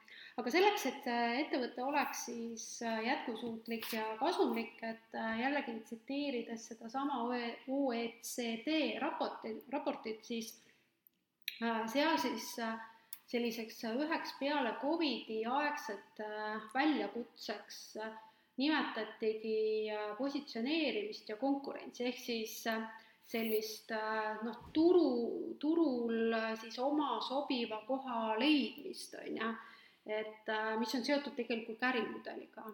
[0.42, 1.10] aga selleks, et
[1.44, 7.22] ettevõte oleks siis jätkusuutlik ja kasumlik, et jällegi tsiteerides sedasama
[7.68, 10.56] OECD raportit, raportit, siis
[11.60, 12.78] Äh, seal siis äh,
[13.28, 16.22] selliseks üheks peale Covidi aegset
[16.74, 17.98] väljakutseks
[18.60, 22.56] nimetatigi positsioneerimist ja konkurentsi, ehk siis
[23.30, 23.92] sellist
[24.44, 25.10] noh, turu,
[25.62, 29.50] turul siis oma sobiva koha leidmist, on ju,
[30.10, 30.50] et
[30.82, 32.66] mis on seotud tegelikult ärimudeliga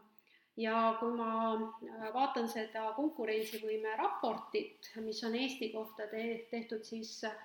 [0.57, 7.17] ja kui ma äh, vaatan seda konkurentsivõime raportit, mis on Eesti kohta te-, tehtud, siis
[7.27, 7.35] äh,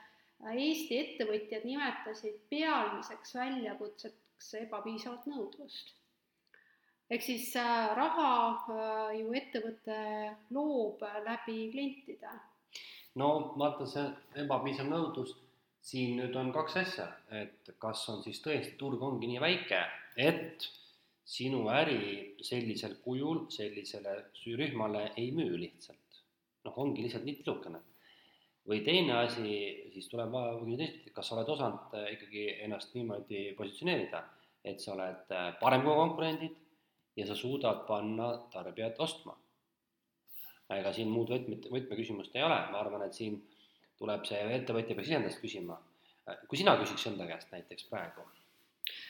[0.54, 5.96] Eesti ettevõtjad nimetasid pealmiseks väljakutseks ebapiisavat nõudlust.
[7.10, 9.98] ehk siis äh, raha ju ettevõte
[10.54, 12.38] loob läbi klientide.
[13.18, 14.06] No vaata, see
[14.44, 15.34] ebapiisav nõudlus,
[15.80, 17.06] siin nüüd on kaks asja,
[17.42, 19.80] et kas on siis tõesti turg ongi nii väike,
[20.16, 20.68] et
[21.30, 24.16] sinu äri sellisel kujul sellisele
[24.60, 25.98] rühmale ei müü lihtsalt.
[26.64, 27.80] noh, ongi lihtsalt nii tilukene.
[28.68, 29.52] või teine asi,
[29.92, 34.20] siis tuleb teistpidi, kas sa oled osanud äh, ikkagi ennast niimoodi positsioneerida,
[34.64, 36.58] et sa oled äh, parem kui konkurendid
[37.16, 39.34] ja sa suudad panna tarbijat ostma.
[40.76, 43.40] Ega siin muud võtme, võtmeküsimust ei ole, ma arvan, et siin
[44.00, 45.78] tuleb see ettevõtja peaks iseendast küsima.
[46.46, 48.22] Kui sina küsiks enda käest näiteks praegu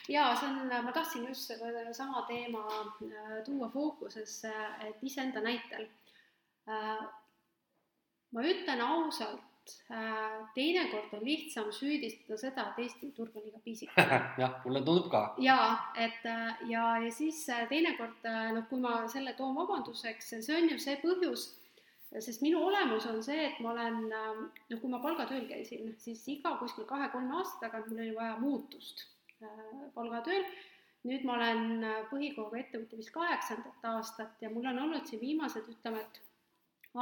[0.09, 4.51] jaa, see on, ma tahtsin just sedasama teema äh, tuua fookusesse,
[4.87, 5.87] et iseenda näitel.
[6.69, 7.05] Äh,
[8.31, 9.43] ma ütlen ausalt,
[10.55, 14.19] teinekord on lihtsam süüdistada seda, et Eesti turg on liiga pisikene.
[14.41, 15.23] jah, mulle tundub ka.
[15.39, 16.25] jaa, et
[16.69, 21.47] ja, ja siis teinekord noh, kui ma selle toon vabanduseks, see on ju see põhjus,
[22.11, 26.57] sest minu olemus on see, et ma olen, noh, kui ma palgatööl käisin, siis iga
[26.59, 29.05] kuskil kahe-kolme aasta tagant mul oli vaja muutust
[29.41, 30.43] Äh, palgatööl.
[31.01, 35.65] nüüd ma olen äh, põhikooliga ettevõte vist kaheksandat aastat ja mul on olnud siin viimased,
[35.71, 36.19] ütleme, et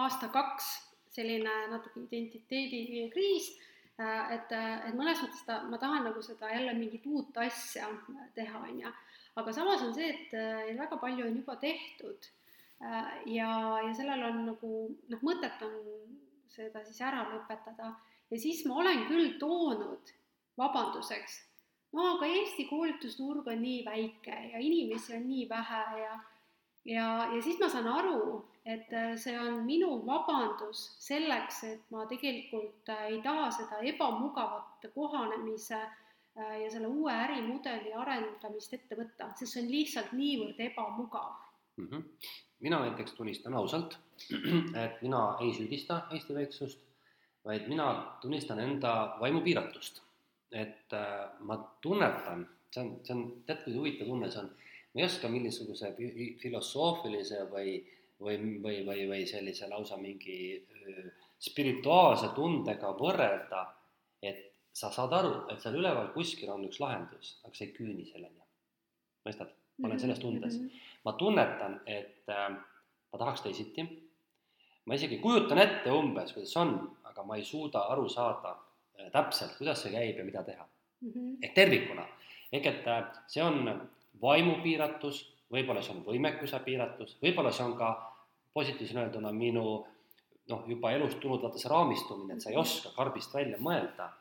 [0.03, 0.69] aasta-kaks
[1.09, 3.51] selline natuke identiteedikriis,
[3.99, 7.89] äh, et, et mõnes mõttes ta, ma tahan nagu seda jälle mingit uut asja
[8.35, 8.93] teha, on ju.
[9.41, 12.29] aga samas on see, et väga palju on juba tehtud
[13.25, 13.51] ja,
[13.83, 14.71] ja sellel on nagu
[15.11, 15.75] noh, mõtet on
[16.51, 17.93] seda siis ära lõpetada
[18.29, 20.11] ja siis ma olen küll toonud
[20.59, 21.39] vabanduseks
[21.95, 26.17] no aga Eesti koolitusturg on nii väike ja inimesi on nii vähe ja
[26.85, 32.05] ja, ja siis ma saan aru, et äh, see on minu vabandus selleks, et ma
[32.09, 39.31] tegelikult äh, ei taha seda ebamugavat kohanemise äh, ja selle uue ärimudeli arendamist ette võtta,
[39.35, 41.31] sest see on lihtsalt niivõrd ebamugav
[41.77, 41.87] mm.
[41.87, 42.35] -hmm.
[42.59, 43.97] mina näiteks tunnistan ausalt,
[44.83, 46.85] et mina ei süüdista Eesti väiksust,
[47.45, 47.89] vaid mina
[48.21, 50.03] tunnistan enda vaimupiiratust
[50.51, 50.93] et
[51.45, 54.49] ma tunnetan, see on, see on, tead, kui huvitav tunne see on,
[54.93, 55.91] ma ei oska mingisuguse
[56.41, 57.75] filosoofilise või,
[58.21, 60.37] või, või, või, või sellise lausa mingi
[61.39, 63.63] spirituaalse tundega võrrelda,
[64.21, 68.05] et sa saad aru, et seal üleval kuskil on üks lahendus, aga sa ei küüni
[68.09, 68.45] selleni.
[69.25, 69.55] mõistad?
[69.79, 70.57] ma olen selles tundes.
[70.57, 70.87] Mhm.
[71.05, 72.49] ma tunnetan, et äh,
[73.11, 73.85] ma tahaks teisiti.
[74.85, 76.73] ma isegi kujutan ette umbes, kuidas on,
[77.03, 78.57] aga ma ei suuda aru saada
[78.99, 81.11] Äh, täpselt, kuidas see käib ja mida teha mm.
[81.11, 81.35] -hmm.
[81.43, 82.05] ehk tervikuna,
[82.51, 83.59] ehk et äh, see on
[84.21, 87.93] vaimupiiratus, võib-olla see on võimekuse piiratus, võib-olla see on ka
[88.53, 89.65] positiivselt öelduna minu
[90.49, 92.65] noh, juba elust tulnud vaata see raamistumine, et sa ei mhm.
[92.65, 94.13] oska karbist välja mõelda.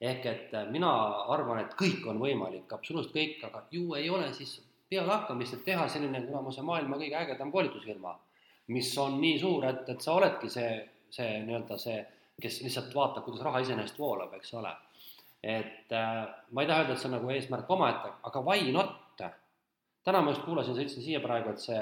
[0.00, 0.90] ehk et äh, mina
[1.32, 4.58] arvan, et kõik on võimalik, absoluutselt kõik, aga ju ei ole siis
[4.90, 8.12] pealehakkamist, et teha selline kuramuse maailma kõige ägedam koolitusfirma,
[8.74, 10.74] mis on nii suur, et, et sa oledki see,
[11.14, 12.02] see nii-öelda see
[12.42, 14.74] kes lihtsalt vaatab, kuidas raha iseenesest voolab, eks ole.
[15.42, 18.94] et äh, ma ei taha öelda, et see on nagu eesmärk omaette, aga why not?
[20.04, 21.78] Täna ma just kuulasin, sõitsin siia praegu, et see,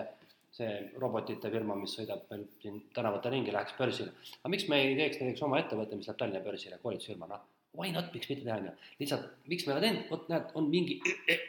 [0.55, 4.12] see robotite firma, mis sõidab meil siin tänavatel ringi, läheks börsile.
[4.41, 7.47] aga miks me ei teeks näiteks oma ettevõtte, mis läheb Tallinna börsile, koolitusfirma, noh,
[7.79, 8.77] why not, miks mitte teha, on ju.
[9.01, 11.01] lihtsalt, miks me ei ole teinud, vot näed, on mingi,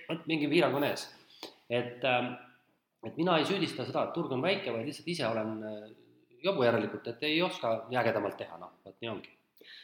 [0.09, 1.05] vot mingi piirang on ees.
[1.69, 2.33] et, ähm,
[3.05, 5.87] et mina ei süüdista seda, et turg on väike, vaid lihtsalt ise olen äh,
[6.43, 9.37] jobu järelikult, et ei oska nii ägedamalt teha, noh, vot nii ongi.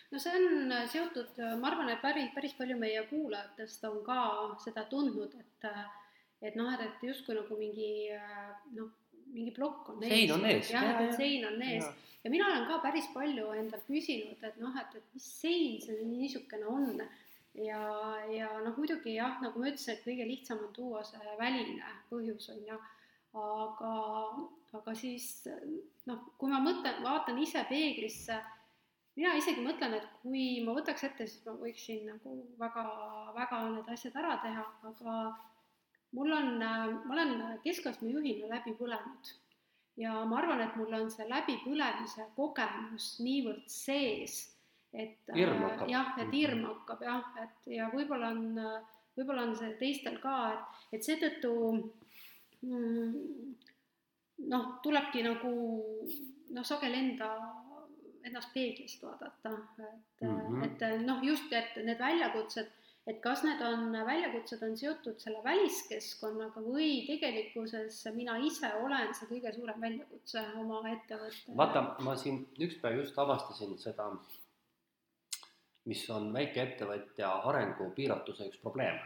[0.09, 4.21] no see on seotud, ma arvan, et päris, päris palju meie kuulajatest on ka
[4.63, 5.73] seda tundnud, et
[6.41, 8.09] et noh, et, et justkui nagu mingi
[8.75, 8.91] noh,
[9.33, 10.13] mingi plokk on ees.
[10.13, 10.69] sein on ees.
[10.73, 11.95] jah, et, et sein on ees ja.
[12.23, 16.05] ja mina olen ka päris palju endalt küsinud, et noh, et, et mis sein see
[16.05, 17.01] niisugune on
[17.59, 17.81] ja,
[18.31, 22.49] ja noh, muidugi jah, nagu ma ütlesin, et kõige lihtsam on tuua see väline põhjus
[22.53, 22.79] on ju,
[23.39, 23.91] aga,
[24.79, 25.27] aga siis
[26.09, 28.39] noh, kui ma mõtlen, vaatan ise peeglisse,
[29.19, 32.85] mina isegi mõtlen, et kui ma võtaks ette, siis ma võiksin nagu väga,
[33.35, 35.19] väga need asjad ära teha, aga
[36.11, 39.33] mul on, ma olen keskastme juhina läbi põlenud
[39.99, 44.39] ja ma arvan, et mul on see läbipõlemise kogemus niivõrd sees,
[44.93, 45.41] et äh,
[45.91, 48.59] jah, et hirm hakkab jah, et ja võib-olla on,
[49.17, 51.53] võib-olla on see teistel ka, et, et seetõttu
[52.63, 53.55] mm,
[54.49, 55.51] noh, tulebki nagu
[56.55, 57.29] noh, sageli enda,
[58.25, 60.55] ennast peeglist vaadata, et mm, Mhm.
[60.55, 60.63] -hmm.
[60.65, 62.71] et noh, just, et need väljakutsed,
[63.09, 69.29] et kas need on, väljakutsed on seotud selle väliskeskkonnaga või tegelikkuses mina ise olen see
[69.31, 71.55] kõige suurem väljakutse oma ettevõtte.
[71.57, 74.11] vaata, ma siin üks päev just avastasin seda,
[75.89, 78.99] mis on väikeettevõtja arengu piiratuse üks probleem.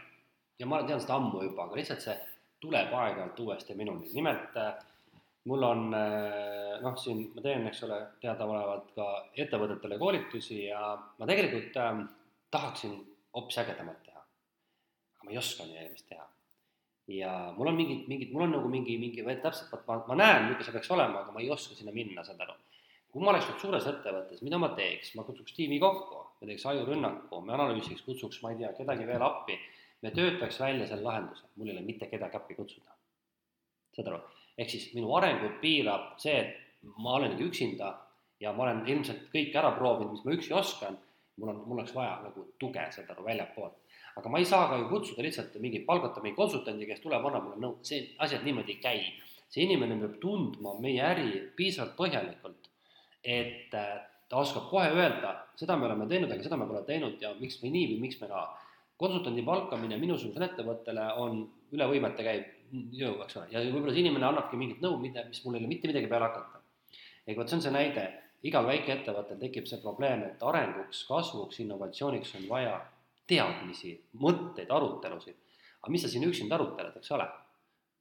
[0.58, 2.18] ja ma tean seda ammu juba, aga lihtsalt see
[2.60, 4.58] tuleb aeg-ajalt uuesti minuni, nimelt
[5.48, 9.08] mul on noh, siin ma teen, eks ole, teadaolevalt ka
[9.44, 12.04] ettevõtetele koolitusi ja ma tegelikult äh,
[12.54, 12.94] tahaksin
[13.34, 14.20] hoopis ägedamat teha.
[15.14, 16.26] aga ma ei oska nii eelmist teha.
[17.14, 20.64] ja mul on mingid, mingid, mul on nagu mingi, mingi täpselt, ma, ma näen, milline
[20.64, 22.56] see peaks olema, aga ma ei oska sinna minna, saad aru.
[23.12, 26.64] kui ma oleks nüüd suures ettevõttes, mida ma teeks, ma kutsuks tiimi kokku, me teeks
[26.66, 29.58] ajurünnaku, me analüüsiks, kutsuks, ma ei tea, kedagi veel appi,
[30.02, 32.96] me töötaks välja selle lahenduse, mul ei ole mitte kedagi appi kutsuda.
[33.94, 34.18] saad aru,
[34.58, 37.92] ehk siis minu arengut piirab see, et ma olengi üksinda
[38.40, 40.98] ja ma olen ilmselt kõik ära proovinud, mis ma üksi oskan,
[41.36, 43.76] mul on, mul oleks vaja nagu tuge, saad aru, väljapoolt.
[44.16, 47.48] aga ma ei saa ka ju kutsuda lihtsalt mingi, palgata mingi konsultandi, kes tuleb, annab
[47.48, 49.00] mulle nõu, see, asjad niimoodi ei käi.
[49.54, 52.70] see inimene peab tundma meie äri piisavalt põhjalikult,
[53.22, 57.20] et äh, ta oskab kohe öelda, seda me oleme teinud, aga seda me pole teinud
[57.22, 58.48] ja miks me nii või miks me naa.
[58.96, 61.40] konsultandi palkamine minusugusele ettevõttele on
[61.74, 62.44] üle võimete käiv
[62.94, 65.70] jõu, eks ole, ja võib-olla see inimene annabki mingit nõu, mida, mis mul ei ole
[65.70, 66.62] mitte midagi peale hakata.
[67.26, 68.04] ehk vot see on see näide,
[68.44, 72.74] igal väikeettevõttel tekib see probleem, et arenguks, kasvuks, innovatsiooniks on vaja
[73.28, 75.40] teadmisi, mõtteid, arutelusid.
[75.80, 77.26] aga mis sa siin üksinda aruteled, eks ole?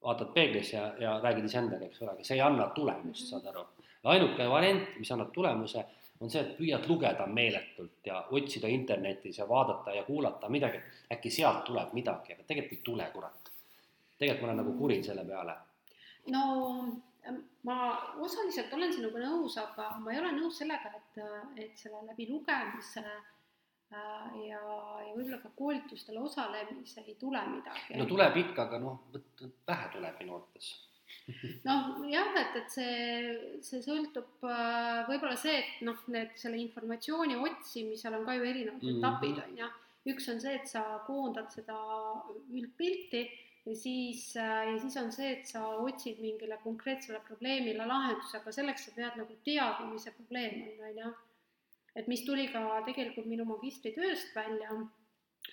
[0.04, 3.64] vaatad peeglisse ja, ja räägid iseendaga, eks ole, aga see ei anna tulemust, saad aru.
[4.12, 5.86] ainuke variant, mis annab tulemuse,
[6.20, 10.82] on see, et püüad lugeda meeletult ja otsida internetis ja vaadata ja kuulata midagi,
[11.12, 13.52] äkki sealt tuleb midagi, aga tegelikult ei tule, kurat.
[14.20, 15.56] tegelikult ma olen nagu kuri selle peale.
[16.36, 16.44] no
[17.68, 17.76] ma
[18.24, 21.22] osaliselt olen sinuga nõus, aga ma ei ole nõus sellega, et,
[21.64, 24.62] et selle läbi lugemise äh, ja,
[25.08, 28.00] ja võib-olla ka koolitustel osalemise ei tule midagi.
[28.00, 29.06] no tuleb ikka, aga noh,
[29.68, 30.74] vähe tuleb minu arvates
[31.68, 37.40] noh, jah, et, et see, see sõltub äh, võib-olla see, et noh, need selle informatsiooni
[37.48, 39.00] otsimisel on ka ju erinevad mm -hmm.
[39.00, 39.72] etapid, on ju.
[40.12, 41.80] üks on see, et sa koondad seda
[42.52, 43.24] üldpilti
[43.66, 48.88] ja siis, ja siis on see, et sa otsid mingile konkreetsele probleemile lahenduse, aga selleks
[48.88, 51.14] sa pead nagu teadma, mis see probleem on, on ju.
[51.96, 54.76] et mis tuli ka tegelikult minu magistritööst välja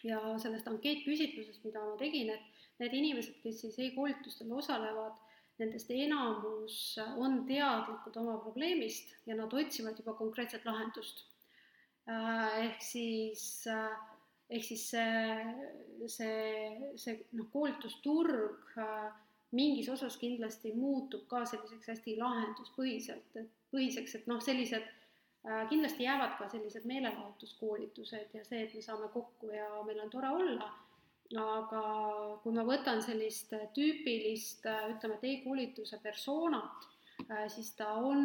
[0.07, 5.19] ja sellest ankeetküsitlusest, mida ma tegin, et need inimesed, kes siis e-koolitustel osalevad,
[5.61, 6.77] nendest enamus
[7.21, 11.27] on teadlikud oma probleemist ja nad otsivad juba konkreetset lahendust.
[12.11, 14.10] ehk siis äh,
[14.51, 19.11] ehk siis see, see, see noh, koolitusturg äh,
[19.57, 26.07] mingis osas kindlasti muutub ka selliseks hästi lahenduspõhiselt, et põhiseks, et noh, sellised äh, kindlasti
[26.07, 30.71] jäävad ka sellised meelelahutuskoolitused ja see, et me saame kokku ja meil on tore olla,
[31.41, 31.83] aga
[32.43, 36.89] kui ma võtan sellist tüüpilist, ütleme, et e-koolituse persoonat,
[37.49, 38.25] siis ta on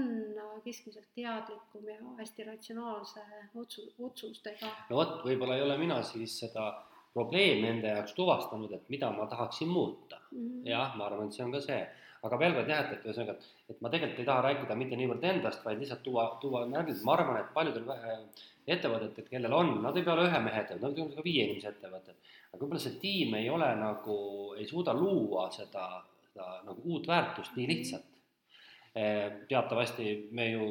[0.63, 3.21] keskmiselt teadlikum ja hästi ratsionaalse
[3.55, 4.71] otsu-, otsustega.
[4.89, 6.71] no vot, võib-olla ei ole mina siis seda
[7.13, 10.39] probleemi enda jaoks tuvastanud, et mida ma tahaksin muuta mm.
[10.39, 10.65] -hmm.
[10.69, 11.79] jah, ma arvan, et see on ka see,
[12.27, 13.35] aga veel kord jah, et, et ühesõnaga,
[13.69, 17.13] et ma tegelikult ei taha rääkida mitte niivõrd endast, vaid lihtsalt tuua, tuua närvid, ma
[17.13, 17.87] arvan, et paljudel
[18.75, 21.45] ettevõtetel, kellel on, nad ei pea olema ühe mehe ettevõtted, nad võivad olla ka viie
[21.45, 24.17] inimese ettevõtted, aga võib-olla see tiim ei ole nagu,
[24.57, 25.85] ei suuda luua seda,
[26.31, 28.14] seda nagu uut väärtust nii lihtsalt
[28.95, 30.67] teatavasti me ju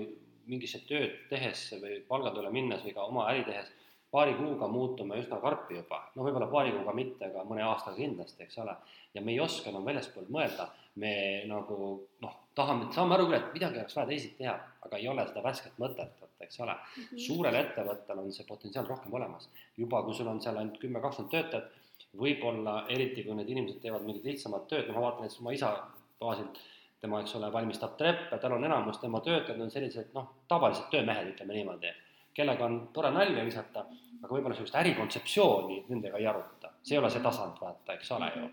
[0.49, 3.69] mingisse tööd tehes või palgatööle minnes või ka oma äri tehes
[4.15, 8.45] paari kuuga muutume üsna karpi juba, no võib-olla paari kuuga mitte, aga mõne aastaga kindlasti,
[8.45, 8.75] eks ole.
[9.15, 10.69] ja me ei oska enam väljaspool mõelda,
[11.03, 11.15] me
[11.51, 11.79] nagu
[12.23, 14.55] noh, tahame, saame aru küll, et midagi oleks vaja teisiti teha,
[14.87, 17.09] aga ei ole seda värsket mõtet, et eks ole mm.
[17.09, 17.25] -hmm.
[17.27, 21.35] suurel ettevõttel on see potentsiaal rohkem olemas, juba kui sul on seal ainult kümme, kakskümmend
[21.35, 21.75] töötajat,
[22.23, 25.75] võib-olla eriti, kui need inimesed teevad mingit lihtsamat tööd, no ma vaatan näiteks oma isa
[26.23, 26.63] baasilt
[27.05, 31.35] tema, eks ole, valmistab treppe, tal on enamus tema töötajad on sellised noh, tavalised töömehed,
[31.35, 31.93] ütleme niimoodi,
[32.35, 33.85] kellega on tore nalja visata,
[34.23, 38.31] aga võib-olla niisugust ärikontseptsiooni nendega ei aruta, see ei ole see tasand, vaata, eks ole
[38.39, 38.49] ju.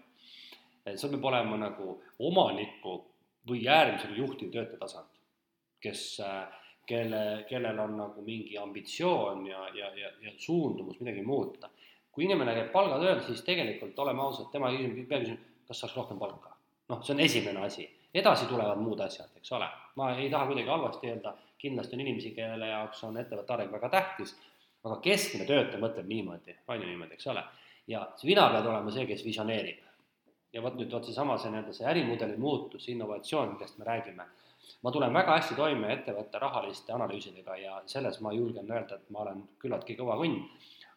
[0.86, 1.94] et sul peab olema nagu
[2.28, 2.98] omaniku
[3.48, 5.22] või äärmisel juhtiv töötaja tasand,
[5.82, 6.04] kes,
[6.90, 11.70] kelle, kellel on nagu mingi ambitsioon ja, ja, ja, ja suundumus midagi muuta.
[12.12, 16.20] kui inimene käib palgatööl, siis tegelikult oleme ausad, tema küsib, peab küsima, kas saaks rohkem
[16.20, 16.58] palka.
[16.92, 19.68] noh, see on esimene asi edasi tulevad muud asjad, eks ole.
[19.96, 23.90] ma ei taha kuidagi halvasti öelda, kindlasti on inimesi, kelle jaoks on ettevõtte areng väga
[23.90, 24.36] tähtis,
[24.84, 27.44] aga keskmine töötaja mõtleb niimoodi, on ju niimoodi, eks ole.
[27.88, 29.88] ja sina pead olema see, kes visioneerib.
[30.54, 34.26] ja vot nüüd vot seesama, see nii-öelda see ärimudeli muutus, innovatsioon, millest me räägime,
[34.84, 39.24] ma tulen väga hästi toime ettevõtte rahaliste analüüsidega ja selles ma julgen öelda, et ma
[39.24, 40.44] olen küllaltki kõva kunn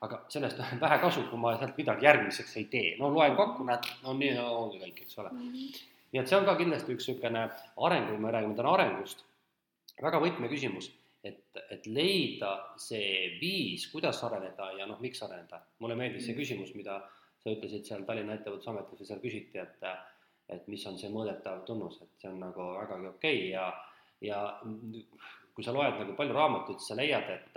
[0.04, 3.64] aga sellest on vähe kasu, kui ma sealt midagi järgmiseks ei tee, no loen kokku,
[3.64, 5.52] näed, no nii ongi kõik, eks ole mm.
[5.52, 5.93] -hmm.
[6.14, 7.40] Nii et see on ka kindlasti üks niisugune
[7.86, 9.24] areng, kui me räägime täna arengust,
[9.98, 10.88] väga võtmeküsimus,
[11.26, 11.42] et,
[11.74, 15.64] et leida see viis, kuidas areneda ja noh, miks areneda.
[15.82, 17.00] mulle meeldis see küsimus, mida
[17.42, 19.88] sa ütlesid seal Tallinna Ettevõtlusametis või seal küsiti, et
[20.52, 23.64] et mis on see mõõdetav tunnus, et see on nagu vägagi okei okay ja,
[24.20, 24.40] ja
[25.54, 27.56] kui sa loed nagu palju raamatuid, siis sa leiad, et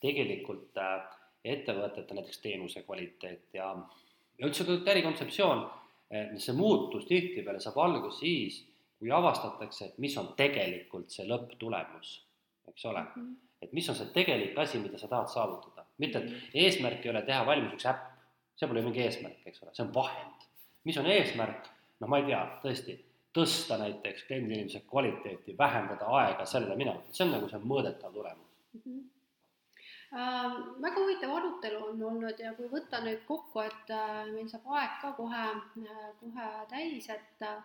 [0.00, 1.02] tegelikult äh,
[1.44, 3.70] ettevõtete näiteks teenuse kvaliteet ja,
[4.38, 5.66] ja üldse ärikontseptsioon,
[6.10, 8.60] see muutus tihtipeale saab alguse siis,
[8.98, 12.12] kui avastatakse, et mis on tegelikult see lõpptulemus,
[12.70, 13.00] eks ole.
[13.00, 13.32] -hmm.
[13.62, 16.50] et mis on see tegelik asi, mida sa tahad saavutada, mitte et mhm.
[16.54, 18.12] eesmärk ei ole teha valmis üks äpp,
[18.56, 20.46] see pole mingi eesmärk, eks ole, see on vahend.
[20.84, 21.68] mis on eesmärk,
[22.00, 22.98] noh, ma ei tea, tõesti,
[23.34, 28.80] tõsta näiteks klienditeeninduse kvaliteeti, vähendada aega sellele minema, see on nagu see mõõdetav tulemus mm.
[28.80, 29.02] -hmm
[30.12, 30.56] äh,.
[30.84, 34.98] väga huvitav arutelu on olnud ja kui võtta nüüd kokku, et äh, meil saab aeg
[35.02, 35.44] ka kohe
[35.84, 37.62] äh,, kohe täis, et äh,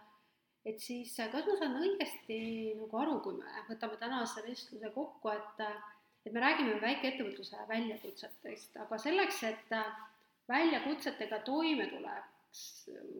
[0.65, 2.39] et siis äh, kas ma saan õigesti
[2.79, 5.79] nagu aru, kui me võtame tänase vestluse kokku, et äh,
[6.25, 9.71] et me räägime väikeettevõtluse väljakutsetest, aga selleks, et
[10.51, 12.25] väljakutsetega toime tuleb,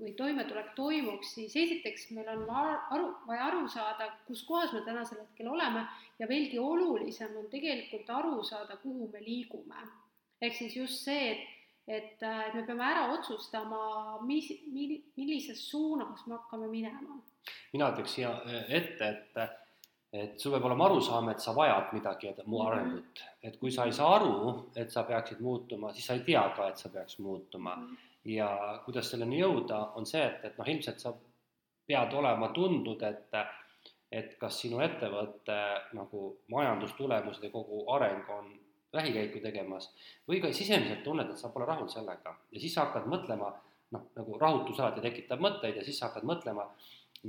[0.02, 5.22] või toimetulek toimuks, siis esiteks meil on aru, vaja aru saada, kus kohas me tänasel
[5.22, 5.86] hetkel oleme
[6.20, 9.86] ja veelgi olulisem on tegelikult aru saada, kuhu me liigume.
[10.42, 11.48] ehk siis just see, et,
[11.88, 17.22] et, et me peame ära otsustama, mis, mil-, millises suunas me hakkame minema.
[17.74, 18.36] mina ütleks siia
[18.68, 19.58] ette, et
[20.10, 22.68] et sul peab olema arusaam, et sa vajad midagi mu mhm.
[22.68, 26.48] arengut, et kui sa ei saa aru, et sa peaksid muutuma, siis sa ei tea
[26.56, 27.86] ka, et sa peaks muutuma mm.
[27.86, 28.50] -hmm ja
[28.86, 31.14] kuidas selleni jõuda, on see, et, et noh, ilmselt sa
[31.88, 33.42] pead olema tundnud, et
[34.10, 35.56] et kas sinu ettevõtte
[35.94, 38.48] nagu majandustulemused ja kogu areng on
[38.94, 39.92] vähikäiku tegemas
[40.28, 43.52] või ka sisemiselt tunned, et sa pole rahul sellega ja siis sa hakkad mõtlema,
[43.94, 46.66] noh, nagu rahutus alati tekitab mõtteid ja siis sa hakkad mõtlema,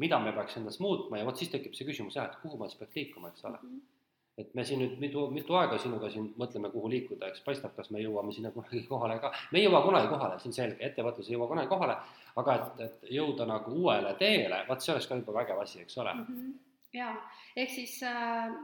[0.00, 2.70] mida me peaks endas muutma ja vot siis tekib see küsimus jah, et kuhu ma
[2.70, 3.68] siis peaks liikuma, eks ole mm.
[3.76, 3.99] -hmm
[4.40, 7.90] et me siin nüüd mitu, mitu aega sinuga siin mõtleme, kuhu liikuda, eks paistab, kas
[7.94, 9.32] me jõuame sinna kunagi kohale ka.
[9.52, 11.96] me ei jõua kunagi kohale, see on selge, ettevõtlus ei jõua kunagi kohale,
[12.42, 15.98] aga et, et jõuda nagu uuele teele, vot see oleks ka juba vägev asi, eks
[16.02, 16.26] ole mm.
[16.28, 16.52] -hmm.
[16.98, 17.16] jaa,
[17.56, 18.54] ehk siis äh,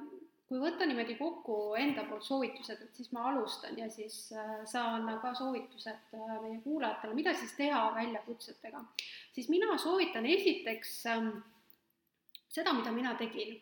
[0.47, 5.09] kui võtta niimoodi kokku enda poolt soovitused, et siis ma alustan ja siis äh, saan
[5.23, 8.85] ka soovitused äh, meie kuulajatele, mida siis teha väljakutsetega,
[9.35, 11.31] siis mina soovitan esiteks äh,
[12.49, 13.57] seda, mida mina tegin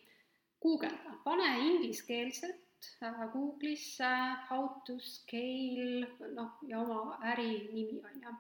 [0.64, 4.10] guugelda, pane ingliskeelset äh, Google'isse
[4.48, 8.34] how to scale, noh, ja oma äri nimi, on ju.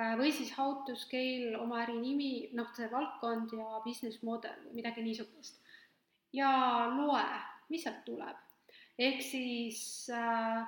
[0.00, 4.68] Äh, või siis how to scale oma äri nimi, noh, see valdkond ja business model
[4.74, 5.60] midagi niisugust.
[6.32, 6.50] ja
[6.96, 7.24] loe,
[7.68, 8.38] mis sealt tuleb.
[8.98, 10.62] ehk siis äh,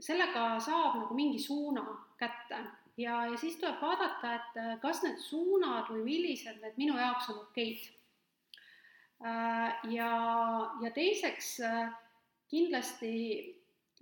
[0.00, 1.84] sellega saab nagu mingi suuna
[2.18, 2.60] kätte
[2.96, 7.30] ja, ja siis tuleb vaadata, et äh, kas need suunad või millised need minu jaoks
[7.32, 7.86] on okeid
[9.22, 10.12] ja,
[10.82, 11.90] ja teiseks äh,
[12.50, 13.14] kindlasti,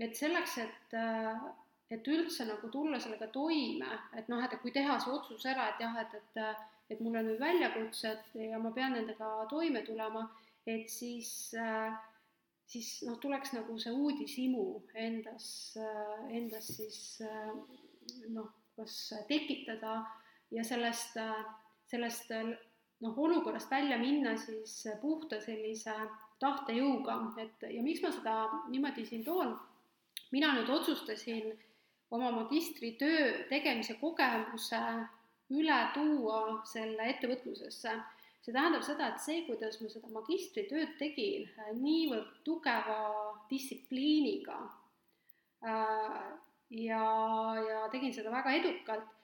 [0.00, 1.42] et selleks, et, äh,
[1.90, 5.82] et üldse nagu tulla sellega toime, et noh, et kui teha see otsus ära, et
[5.84, 6.44] jah, et, et
[6.90, 10.24] et mul on nüüd väljakutsed ja ma pean nendega toime tulema,
[10.66, 11.52] et siis,
[12.66, 14.64] siis noh, tuleks nagu see uudishimu
[14.98, 15.46] endas,
[16.34, 16.98] endas siis
[18.34, 18.96] noh, kas
[19.28, 20.00] tekitada
[20.50, 21.14] ja sellest,
[21.92, 22.34] sellest
[23.00, 25.94] noh, olukorrast välja minna siis puhta sellise
[26.40, 28.36] tahtejõuga, et ja miks ma seda
[28.68, 29.54] niimoodi siin toon,
[30.32, 31.50] mina nüüd otsustasin
[32.10, 34.80] oma magistritöö tegemise kogemuse
[35.50, 38.00] üle tuua selle ettevõtlusesse.
[38.40, 43.00] see tähendab seda, et see, kuidas ma seda magistritööd tegin niivõrd tugeva
[43.50, 44.56] distsipliiniga
[45.60, 46.30] äh,
[46.70, 47.02] ja,
[47.68, 49.19] ja tegin seda väga edukalt, Äh,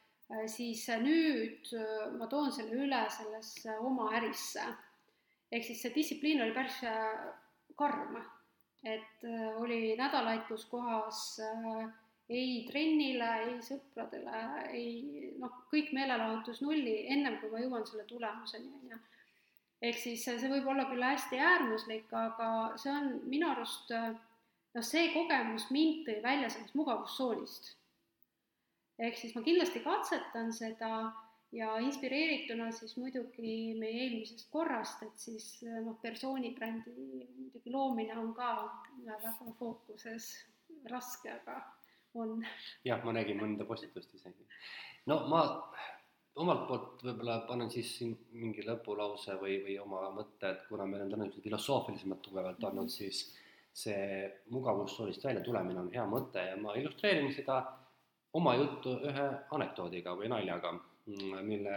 [0.51, 4.65] siis äh, nüüd äh, ma toon selle üle sellesse oma ärisse.
[5.53, 6.81] ehk siis see distsipliin oli päris
[7.79, 8.17] karm,
[8.83, 9.27] et
[9.61, 11.21] oli nädalaid, kus kohas
[12.27, 14.41] ei trennile, ei sõpradele,
[14.75, 18.99] ei noh, kõik meelelahutus nulli, ennem kui ma jõuan selle tulemuseni, on ju.
[19.87, 22.51] ehk siis see võib olla küll hästi äärmuslik, aga
[22.83, 27.77] see on minu arust noh, see kogemus mind tõi välja sellest mugavustsoonist
[28.99, 30.91] ehk siis ma kindlasti katsetan seda
[31.53, 35.49] ja inspireerituna siis muidugi meie eelmisest korrast, et siis
[35.85, 36.95] noh, persooni brändi
[37.37, 38.53] muidugi loomine on ka
[39.07, 40.31] väga fookuses
[40.91, 41.61] raske, aga
[42.15, 42.41] on.
[42.85, 44.49] jah, ma nägin mõnda postitust isegi.
[45.07, 45.43] no ma
[46.43, 51.07] omalt poolt võib-olla panen siis siin mingi lõpulause või, või oma mõtte, et kuna meil
[51.07, 53.25] on täna niisugused filosoofilisemad tugevalt olnud, siis
[53.77, 57.61] see mugavustsoonist välja tulemine on hea mõte ja ma illustreerin seda
[58.33, 60.73] oma juttu ühe anekdoodiga või naljaga,
[61.47, 61.77] mille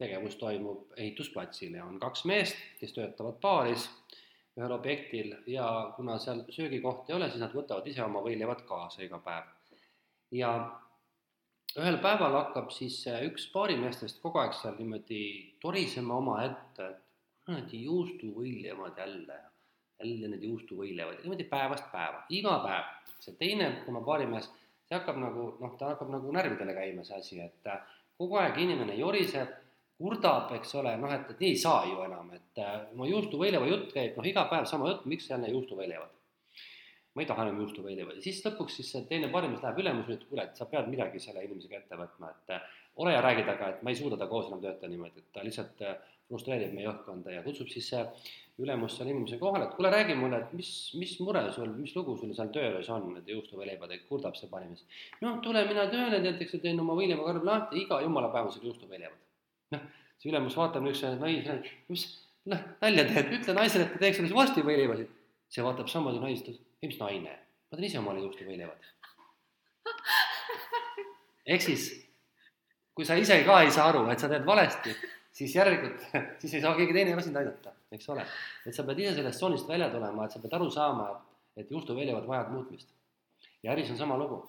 [0.00, 3.88] tegevus toimub ehitusplatsil ja on kaks meest, kes töötavad paaris
[4.58, 9.04] ühel objektil ja kuna seal söögikohti ei ole, siis nad võtavad ise oma võileivad kaasa
[9.04, 9.50] iga päev.
[10.30, 10.50] ja
[11.78, 15.22] ühel päeval hakkab siis üks baarimeestest kogu aeg seal niimoodi
[15.62, 19.38] torisema omaette, et kuradi juustuvõileivad jälle,
[20.00, 22.96] jälle need juustuvõileivad ja niimoodi päevast päeva, iga päev.
[23.20, 24.48] see teine tema baarimees,
[24.90, 27.72] see hakkab nagu noh, ta hakkab nagu närvidele käima, see asi, et
[28.18, 29.52] kogu aeg inimene joriseb,
[30.00, 32.62] kurdab, eks ole, noh, et, et nii ei saa ju enam, et
[32.96, 36.16] oma juustuvõileiva jutt käib, noh, iga päev sama jutt, miks jälle juustuvõileivad
[37.14, 40.28] ma ei taha enam juustuvõileiva ja siis lõpuks siis see teine parimees läheb ülemusele, ütleb,
[40.30, 43.70] kuule, et sa pead midagi selle inimesega ette võtma, et äh, ole ja räägi temaga,
[43.72, 45.96] et ma ei suuda ta koos enam töötada niimoodi, et ta lihtsalt äh,
[46.30, 48.04] frustreerib meie õhkkonda ja kutsub siis see
[48.60, 50.70] ülemus selle inimese kohale, et kuule, räägi mulle, et mis,
[51.00, 54.84] mis mure sul, mis lugu sul seal töös on, nende juustuvõileibadega, kurdab see parimees.
[55.24, 59.20] noh, tule mina tööle, näiteks teen oma võileivakarbi lahti, iga jumala päev on seal juustuvõileivad.
[59.76, 59.86] noh,
[60.20, 61.56] see ülemus vaatab niisuguse naise,
[61.92, 62.06] mis,
[62.52, 65.14] noh, nalja teed, ütle naisele, et ta teeks sulle vorstivõileivasid.
[65.50, 67.38] see vaatab samamoodi naist ei, mis naine,
[67.70, 68.90] ma teen ise omale juustuvõileivad.
[71.56, 71.88] ehk siis,
[72.94, 74.92] kui sa ise ka ei saa aru, et sa teed valesti,
[75.40, 76.04] siis järelikult,
[76.42, 78.26] siis ei saa keegi teine ka sind aidata, eks ole.
[78.66, 81.74] et sa pead ise sellest tsoonist välja tulema, et sa pead aru saama, et, et
[81.74, 82.88] juustuvõileivad vajavad muutmist.
[83.62, 84.42] ja äris on sama lugu.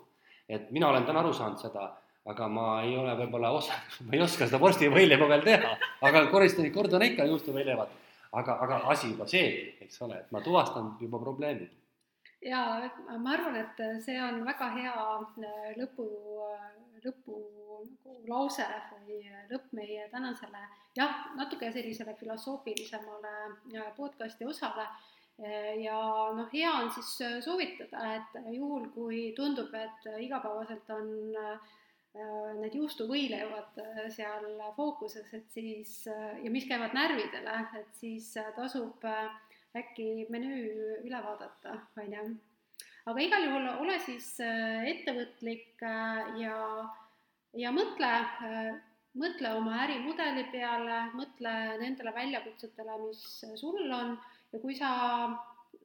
[0.50, 1.88] et mina olen täna aru saanud seda,
[2.26, 5.76] aga ma ei ole võib-olla osa, ma ei oska seda vorstivõileiva veel teha,
[6.10, 8.00] aga koristan, kordan ikka juustuvõileivad.
[8.32, 11.70] aga, aga asi juba seegi, eks ole, et ma tuvastan juba probleemi
[12.42, 12.62] ja
[13.20, 14.94] ma arvan, et see on väga hea
[15.46, 16.08] äh, lõpu,
[17.06, 17.40] lõpu
[17.82, 18.18] nagu
[19.08, 20.62] või lõpp meie tänasele
[20.96, 23.34] jah, natuke sellisele filosoofilisemale
[23.76, 24.88] äh, podcasti osale.
[25.42, 25.98] Äh, ja
[26.36, 27.14] noh, hea on siis
[27.46, 31.14] soovitada, et juhul, kui tundub, et igapäevaselt on
[32.60, 33.78] need juustuvõileivad
[34.12, 39.30] seal fookuses, et siis ja mis käivad närvidele, et siis tasub äh,
[39.80, 42.26] äkki menüü üle vaadata, on ju.
[43.10, 46.58] Aga igal juhul ole siis äh, ettevõtlik äh, ja,
[47.58, 48.10] ja mõtle,
[48.48, 48.74] äh,
[49.18, 53.24] mõtle oma ärimudeli peale, mõtle nendele väljakutsetele, mis
[53.60, 54.18] sul on
[54.52, 54.92] ja kui sa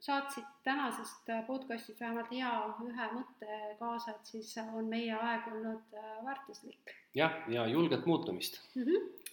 [0.02, 2.50] saatsid tänasest podcastist vähemalt hea
[2.84, 5.94] ühe mõtte kaasa, et siis on meie aeg olnud
[6.26, 6.92] väärtuslik.
[7.16, 8.82] jah, ja julget muutumist mm.
[8.82, 9.30] -hmm.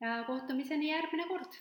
[0.00, 1.60] ja kohtumiseni järgmine kord